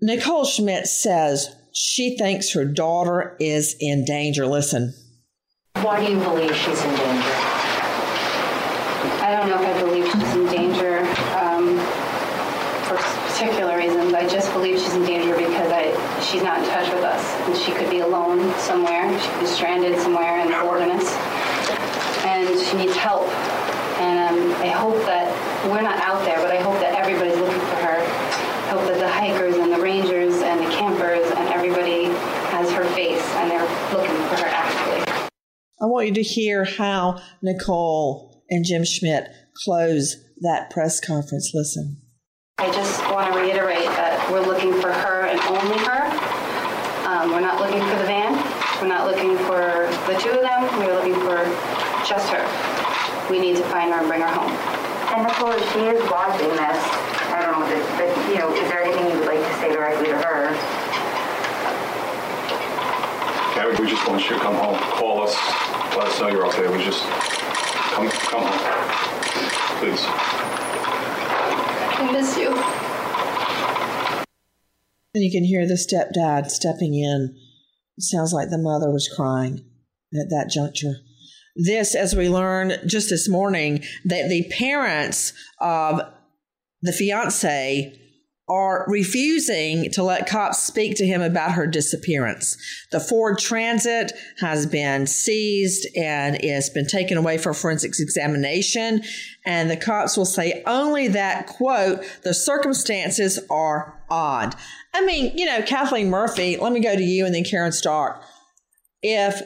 Nicole 0.00 0.44
Schmidt 0.44 0.86
says 0.86 1.56
she 1.72 2.16
thinks 2.16 2.52
her 2.52 2.64
daughter 2.64 3.36
is 3.40 3.74
in 3.80 4.04
danger. 4.04 4.46
Listen. 4.46 4.94
Why 5.74 6.06
do 6.06 6.12
you 6.12 6.20
believe 6.20 6.54
she's 6.54 6.84
in 6.84 6.96
danger? 6.96 7.55
I 9.26 9.34
don't 9.34 9.50
know 9.50 9.60
if 9.60 9.66
I 9.66 9.80
believe 9.82 10.06
she's 10.06 10.34
in 10.36 10.46
danger 10.46 10.98
um, 11.34 11.74
for 12.86 12.94
particular 13.26 13.76
reasons. 13.76 14.14
I 14.14 14.22
just 14.28 14.52
believe 14.52 14.78
she's 14.78 14.94
in 14.94 15.02
danger 15.02 15.34
because 15.34 15.72
I, 15.72 15.90
she's 16.22 16.44
not 16.44 16.62
in 16.62 16.70
touch 16.70 16.86
with 16.94 17.02
us. 17.02 17.34
And 17.42 17.56
she 17.56 17.72
could 17.72 17.90
be 17.90 18.06
alone 18.06 18.54
somewhere. 18.54 19.10
She 19.18 19.28
could 19.30 19.40
be 19.40 19.46
stranded 19.46 19.98
somewhere 19.98 20.38
in 20.38 20.46
the 20.46 20.62
wilderness. 20.62 21.10
And 22.22 22.54
she 22.54 22.76
needs 22.76 22.94
help. 22.94 23.26
And 23.98 24.14
um, 24.30 24.62
I 24.62 24.68
hope 24.68 24.94
that 25.10 25.26
we're 25.66 25.82
not 25.82 25.98
out 25.98 26.22
there, 26.22 26.36
but 26.36 26.52
I 26.54 26.62
hope 26.62 26.78
that 26.78 26.94
everybody's 26.94 27.34
looking 27.34 27.66
for 27.66 27.82
her. 27.82 27.98
I 27.98 28.78
hope 28.78 28.86
that 28.86 29.00
the 29.00 29.10
hikers 29.10 29.56
and 29.56 29.72
the 29.72 29.82
rangers 29.82 30.38
and 30.38 30.60
the 30.64 30.70
campers 30.70 31.26
and 31.34 31.48
everybody 31.48 32.14
has 32.54 32.70
her 32.70 32.84
face 32.94 33.26
and 33.42 33.50
they're 33.50 33.66
looking 33.90 34.14
for 34.30 34.38
her 34.38 34.46
actively. 34.46 35.02
I 35.82 35.86
want 35.86 36.06
you 36.06 36.14
to 36.14 36.22
hear 36.22 36.62
how 36.62 37.20
Nicole 37.42 38.35
and 38.48 38.64
Jim 38.64 38.84
Schmidt 38.84 39.28
close 39.64 40.16
that 40.40 40.70
press 40.70 41.00
conference. 41.00 41.52
Listen. 41.54 42.02
I 42.58 42.72
just 42.72 43.04
want 43.12 43.32
to 43.32 43.38
reiterate 43.38 43.84
that 44.00 44.16
we're 44.32 44.40
looking 44.40 44.72
for 44.80 44.92
her 44.92 45.28
and 45.28 45.36
only 45.52 45.76
her. 45.84 46.08
Um, 47.04 47.30
we're 47.32 47.44
not 47.44 47.60
looking 47.60 47.80
for 47.84 47.96
the 48.00 48.08
van. 48.08 48.32
We're 48.80 48.88
not 48.88 49.04
looking 49.04 49.36
for 49.44 49.88
the 50.08 50.16
two 50.16 50.32
of 50.32 50.40
them. 50.40 50.64
We're 50.80 50.96
looking 50.96 51.16
for 51.20 51.44
just 52.08 52.32
her. 52.32 52.44
We 53.28 53.40
need 53.40 53.56
to 53.56 53.64
find 53.68 53.92
her 53.92 54.00
and 54.00 54.08
bring 54.08 54.20
her 54.20 54.32
home. 54.32 54.52
And 55.12 55.28
Nicole, 55.28 55.52
if 55.52 55.60
she 55.72 55.84
is 55.84 56.00
watching 56.10 56.48
this, 56.48 56.80
I 57.28 57.44
don't 57.44 57.60
know, 57.60 57.68
but, 57.96 58.08
you 58.32 58.40
know, 58.40 58.52
is 58.52 58.68
there 58.72 58.82
anything 58.82 59.12
you 59.12 59.18
would 59.20 59.28
like 59.28 59.40
to 59.40 59.54
say 59.60 59.72
directly 59.72 60.08
to 60.08 60.16
her? 60.16 60.52
Gabby, 63.56 63.76
we 63.82 63.88
just 63.88 64.06
want 64.08 64.24
you 64.24 64.36
to 64.36 64.40
come 64.40 64.54
home. 64.56 64.76
Call 64.96 65.22
us. 65.22 65.36
Let 65.96 66.08
us 66.08 66.20
know 66.20 66.28
you're 66.28 66.46
okay. 66.48 66.68
We 66.68 66.84
just 66.84 67.04
come 67.96 68.10
come 68.10 68.42
home. 68.42 69.80
Please. 69.80 70.04
I 71.98 72.10
miss 72.12 72.36
you. 72.36 72.50
And 75.14 75.24
you 75.24 75.30
can 75.30 75.44
hear 75.44 75.66
the 75.66 75.74
stepdad 75.74 76.50
stepping 76.50 76.94
in. 76.94 77.34
It 77.96 78.02
sounds 78.02 78.34
like 78.34 78.50
the 78.50 78.58
mother 78.58 78.90
was 78.90 79.08
crying 79.08 79.64
at 80.12 80.28
that 80.28 80.50
juncture. 80.50 80.96
This, 81.56 81.94
as 81.94 82.14
we 82.14 82.28
learned 82.28 82.80
just 82.86 83.08
this 83.08 83.30
morning, 83.30 83.82
that 84.04 84.28
the 84.28 84.44
parents 84.58 85.32
of 85.58 86.02
the 86.82 86.92
fiance 86.92 87.98
are 88.48 88.84
refusing 88.86 89.90
to 89.90 90.04
let 90.04 90.28
cops 90.28 90.62
speak 90.62 90.96
to 90.96 91.06
him 91.06 91.20
about 91.20 91.52
her 91.52 91.66
disappearance. 91.66 92.56
The 92.92 93.00
Ford 93.00 93.38
Transit 93.38 94.12
has 94.38 94.66
been 94.66 95.08
seized 95.08 95.86
and 95.96 96.36
it's 96.36 96.68
been 96.68 96.86
taken 96.86 97.18
away 97.18 97.38
for 97.38 97.52
forensics 97.52 97.98
examination. 97.98 99.02
And 99.44 99.68
the 99.68 99.76
cops 99.76 100.16
will 100.16 100.26
say 100.26 100.62
only 100.64 101.08
that, 101.08 101.48
quote, 101.48 102.04
the 102.22 102.34
circumstances 102.34 103.40
are 103.50 104.00
odd. 104.08 104.54
I 104.94 105.04
mean, 105.04 105.36
you 105.36 105.46
know, 105.46 105.62
Kathleen 105.62 106.08
Murphy, 106.08 106.56
let 106.56 106.72
me 106.72 106.80
go 106.80 106.94
to 106.94 107.02
you 107.02 107.26
and 107.26 107.34
then 107.34 107.44
Caryn 107.44 107.72
Stark. 107.72 108.22
If 109.02 109.42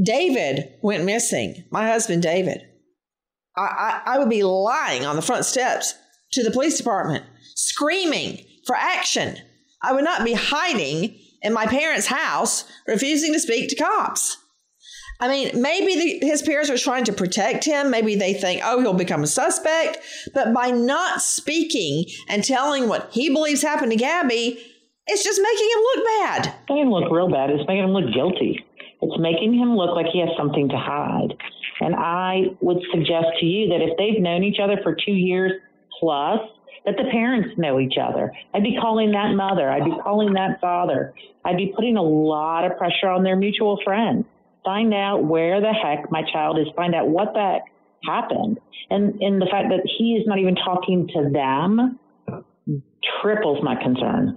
David 0.00 0.74
went 0.80 1.04
missing, 1.04 1.64
my 1.70 1.88
husband 1.88 2.22
David, 2.22 2.62
I, 3.56 3.62
I, 4.06 4.14
I 4.14 4.18
would 4.18 4.30
be 4.30 4.44
lying 4.44 5.04
on 5.04 5.16
the 5.16 5.22
front 5.22 5.44
steps 5.44 5.94
to 6.32 6.44
the 6.44 6.50
police 6.52 6.76
department 6.76 7.24
screaming 7.54 8.44
for 8.66 8.76
action. 8.76 9.36
I 9.82 9.92
would 9.92 10.04
not 10.04 10.24
be 10.24 10.32
hiding 10.32 11.18
in 11.42 11.52
my 11.52 11.66
parents' 11.66 12.06
house, 12.06 12.64
refusing 12.86 13.32
to 13.32 13.40
speak 13.40 13.68
to 13.68 13.76
cops. 13.76 14.38
I 15.20 15.28
mean, 15.28 15.60
maybe 15.60 15.94
the, 15.94 16.26
his 16.26 16.42
parents 16.42 16.70
are 16.70 16.78
trying 16.78 17.04
to 17.04 17.12
protect 17.12 17.64
him. 17.64 17.90
Maybe 17.90 18.16
they 18.16 18.34
think, 18.34 18.62
oh, 18.64 18.80
he'll 18.80 18.94
become 18.94 19.22
a 19.22 19.28
suspect. 19.28 19.98
But 20.34 20.52
by 20.52 20.70
not 20.70 21.22
speaking 21.22 22.06
and 22.28 22.42
telling 22.42 22.88
what 22.88 23.10
he 23.12 23.30
believes 23.30 23.62
happened 23.62 23.92
to 23.92 23.96
Gabby, 23.96 24.58
it's 25.06 25.22
just 25.22 25.40
making 25.40 25.70
him 25.70 25.80
look 25.80 26.04
bad. 26.04 26.54
Making 26.68 26.82
him 26.86 26.90
look 26.90 27.12
real 27.12 27.30
bad. 27.30 27.50
It's 27.50 27.66
making 27.68 27.84
him 27.84 27.90
look 27.90 28.12
guilty. 28.12 28.64
It's 29.02 29.20
making 29.20 29.54
him 29.54 29.76
look 29.76 29.94
like 29.94 30.06
he 30.12 30.20
has 30.20 30.30
something 30.36 30.68
to 30.70 30.76
hide. 30.76 31.34
And 31.80 31.94
I 31.94 32.56
would 32.60 32.78
suggest 32.90 33.26
to 33.40 33.46
you 33.46 33.68
that 33.68 33.82
if 33.82 33.96
they've 33.98 34.20
known 34.20 34.42
each 34.42 34.58
other 34.62 34.78
for 34.82 34.96
two 34.96 35.12
years 35.12 35.52
plus, 36.00 36.40
that 36.84 36.96
the 36.96 37.04
parents 37.10 37.56
know 37.56 37.80
each 37.80 37.94
other. 38.00 38.32
I'd 38.52 38.62
be 38.62 38.76
calling 38.80 39.12
that 39.12 39.34
mother. 39.34 39.70
I'd 39.70 39.84
be 39.84 39.96
calling 40.02 40.34
that 40.34 40.60
father. 40.60 41.14
I'd 41.44 41.56
be 41.56 41.72
putting 41.74 41.96
a 41.96 42.02
lot 42.02 42.64
of 42.64 42.76
pressure 42.76 43.08
on 43.08 43.22
their 43.22 43.36
mutual 43.36 43.78
friends. 43.84 44.26
Find 44.64 44.94
out 44.94 45.24
where 45.24 45.60
the 45.60 45.72
heck 45.72 46.10
my 46.10 46.22
child 46.32 46.58
is. 46.58 46.66
Find 46.76 46.94
out 46.94 47.08
what 47.08 47.34
heck 47.34 47.62
happened. 48.04 48.58
And, 48.90 49.20
and 49.20 49.40
the 49.40 49.46
fact 49.50 49.68
that 49.70 49.88
he 49.98 50.14
is 50.14 50.26
not 50.26 50.38
even 50.38 50.56
talking 50.56 51.08
to 51.14 51.30
them 51.30 51.98
triples 53.22 53.62
my 53.62 53.76
concern. 53.82 54.36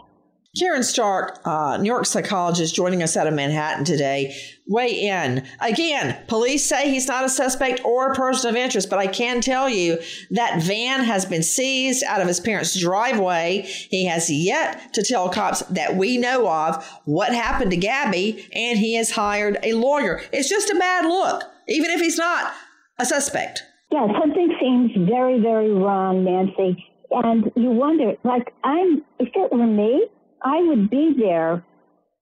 Caryn 0.60 0.84
Stark, 0.84 1.40
uh, 1.46 1.78
New 1.78 1.86
York 1.86 2.06
psychologist, 2.06 2.74
joining 2.74 3.04
us 3.04 3.16
out 3.16 3.28
of 3.28 3.34
Manhattan 3.34 3.86
today. 3.86 4.36
Weigh 4.68 5.08
in. 5.08 5.46
Again, 5.62 6.18
police 6.28 6.68
say 6.68 6.90
he's 6.90 7.08
not 7.08 7.24
a 7.24 7.30
suspect 7.30 7.84
or 7.86 8.12
a 8.12 8.16
person 8.16 8.50
of 8.50 8.56
interest, 8.56 8.90
but 8.90 9.00
I 9.00 9.08
can 9.08 9.40
tell 9.40 9.70
you 9.70 10.00
that 10.32 10.62
van 10.62 11.04
has 11.04 11.26
been 11.26 11.44
seized 11.44 12.04
out 12.06 12.22
of 12.22 12.28
his 12.28 12.40
parents' 12.40 12.80
driveway. 12.80 13.62
He 13.62 14.06
has 14.06 14.32
yet 14.32 14.94
to 14.94 15.04
tell 15.04 15.30
cops 15.30 15.62
that 15.70 15.96
we 15.96 16.18
know 16.18 16.50
of 16.50 16.84
what 17.06 17.34
happened 17.34 17.72
to 17.72 17.78
Gabby, 17.78 18.48
and 18.52 18.80
he 18.80 18.96
has 18.96 19.12
hired 19.12 19.58
a 19.64 19.74
lawyer. 19.74 20.22
It's 20.32 20.50
just 20.50 20.70
a 20.70 20.76
bad 20.76 21.06
look, 21.06 21.44
even 21.68 21.92
if 21.92 22.02
he's 22.02 22.18
not 22.18 22.52
a 22.98 23.06
suspect. 23.06 23.64
Yeah, 23.92 24.08
something 24.20 24.54
seems 24.60 25.08
very, 25.08 25.40
very 25.40 25.72
wrong, 25.72 26.24
Nancy. 26.24 26.84
And 27.12 27.46
you 27.56 27.70
wonder, 27.70 28.14
like, 28.24 28.54
I'm, 28.64 29.04
if 29.20 29.30
it 29.34 29.52
were 29.52 29.66
me, 29.66 30.08
I 30.44 30.62
would 30.64 30.90
be 30.90 31.16
there 31.18 31.64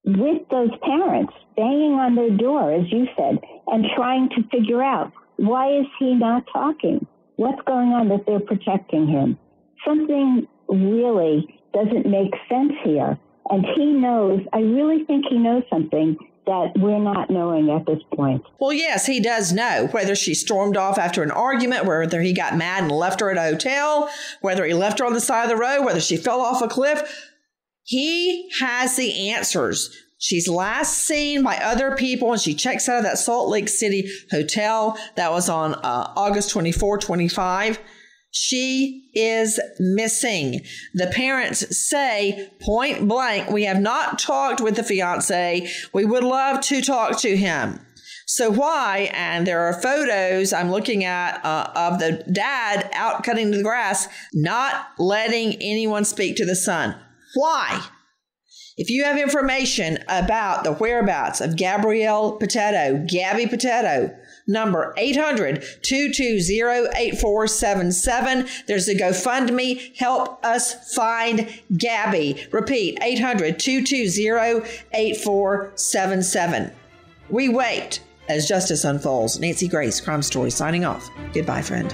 with 0.05 0.47
those 0.49 0.69
parents, 0.83 1.33
banging 1.55 1.93
on 1.93 2.15
their 2.15 2.29
door, 2.29 2.71
as 2.71 2.91
you 2.91 3.07
said, 3.17 3.39
and 3.67 3.85
trying 3.95 4.29
to 4.29 4.43
figure 4.49 4.83
out 4.83 5.11
why 5.37 5.79
is 5.79 5.85
he 5.99 6.13
not 6.13 6.43
talking? 6.51 7.05
What's 7.37 7.61
going 7.67 7.89
on 7.89 8.09
that 8.09 8.25
they're 8.25 8.39
protecting 8.39 9.07
him? 9.07 9.37
Something 9.85 10.47
really 10.69 11.59
doesn't 11.73 12.05
make 12.05 12.33
sense 12.49 12.71
here. 12.83 13.17
And 13.49 13.65
he 13.75 13.85
knows, 13.85 14.41
I 14.53 14.59
really 14.59 15.03
think 15.05 15.25
he 15.29 15.37
knows 15.37 15.63
something 15.69 16.17
that 16.45 16.73
we're 16.77 16.99
not 16.99 17.29
knowing 17.29 17.69
at 17.69 17.85
this 17.85 18.01
point. 18.15 18.43
Well, 18.59 18.73
yes, 18.73 19.05
he 19.05 19.19
does 19.19 19.51
know 19.51 19.87
whether 19.91 20.15
she 20.15 20.33
stormed 20.33 20.77
off 20.77 20.97
after 20.97 21.23
an 21.23 21.31
argument, 21.31 21.85
whether 21.85 22.21
he 22.21 22.33
got 22.33 22.55
mad 22.55 22.83
and 22.83 22.91
left 22.91 23.19
her 23.19 23.31
at 23.31 23.37
a 23.37 23.41
hotel, 23.41 24.09
whether 24.41 24.65
he 24.65 24.73
left 24.73 24.99
her 24.99 25.05
on 25.05 25.13
the 25.13 25.21
side 25.21 25.43
of 25.43 25.49
the 25.49 25.57
road, 25.57 25.83
whether 25.83 25.99
she 25.99 26.17
fell 26.17 26.41
off 26.41 26.61
a 26.61 26.67
cliff. 26.67 27.31
He 27.85 28.49
has 28.59 28.95
the 28.95 29.29
answers. 29.29 29.95
She's 30.17 30.47
last 30.47 30.97
seen 30.97 31.43
by 31.43 31.57
other 31.57 31.95
people 31.95 32.31
and 32.31 32.41
she 32.41 32.55
checks 32.55 32.89
out 32.89 32.97
of 32.97 33.03
that 33.03 33.19
Salt 33.19 33.47
Lake 33.47 33.69
City 33.69 34.09
hotel 34.31 34.97
that 35.15 35.31
was 35.31 35.49
on 35.49 35.75
uh, 35.75 36.11
August 36.15 36.49
24, 36.49 36.97
25. 36.97 37.79
She 38.31 39.09
is 39.13 39.59
missing. 39.79 40.61
The 40.95 41.07
parents 41.07 41.77
say 41.77 42.51
point 42.59 43.07
blank, 43.07 43.49
we 43.51 43.65
have 43.65 43.79
not 43.79 44.17
talked 44.17 44.61
with 44.61 44.75
the 44.75 44.83
fiance. 44.83 45.69
We 45.93 46.05
would 46.05 46.23
love 46.23 46.61
to 46.61 46.81
talk 46.81 47.19
to 47.19 47.37
him. 47.37 47.79
So 48.25 48.49
why? 48.49 49.11
And 49.13 49.45
there 49.45 49.61
are 49.61 49.79
photos 49.79 50.53
I'm 50.53 50.71
looking 50.71 51.03
at 51.05 51.39
uh, 51.45 51.71
of 51.75 51.99
the 51.99 52.23
dad 52.31 52.89
out 52.93 53.23
cutting 53.23 53.51
the 53.51 53.61
grass, 53.61 54.07
not 54.33 54.87
letting 54.97 55.53
anyone 55.61 56.03
speak 56.03 56.35
to 56.37 56.45
the 56.45 56.55
son. 56.55 56.95
Why? 57.35 57.85
If 58.77 58.89
you 58.89 59.03
have 59.05 59.17
information 59.17 59.99
about 60.09 60.63
the 60.63 60.73
whereabouts 60.73 61.39
of 61.39 61.55
Gabrielle 61.55 62.33
Petito, 62.33 63.05
Gabby 63.07 63.47
Petito, 63.47 64.13
number 64.47 64.93
800 64.97 65.63
220 65.81 66.89
8477. 66.97 68.47
There's 68.67 68.87
a 68.87 68.95
GoFundMe. 68.95 69.95
Help 69.97 70.43
us 70.43 70.93
find 70.93 71.61
Gabby. 71.77 72.45
Repeat 72.51 72.99
800 73.01 73.59
220 73.59 74.67
8477. 74.93 76.71
We 77.29 77.49
wait 77.49 78.01
as 78.27 78.47
justice 78.47 78.83
unfolds. 78.83 79.39
Nancy 79.39 79.67
Grace, 79.67 80.01
Crime 80.01 80.21
Story, 80.21 80.51
signing 80.51 80.83
off. 80.85 81.09
Goodbye, 81.33 81.61
friend. 81.61 81.93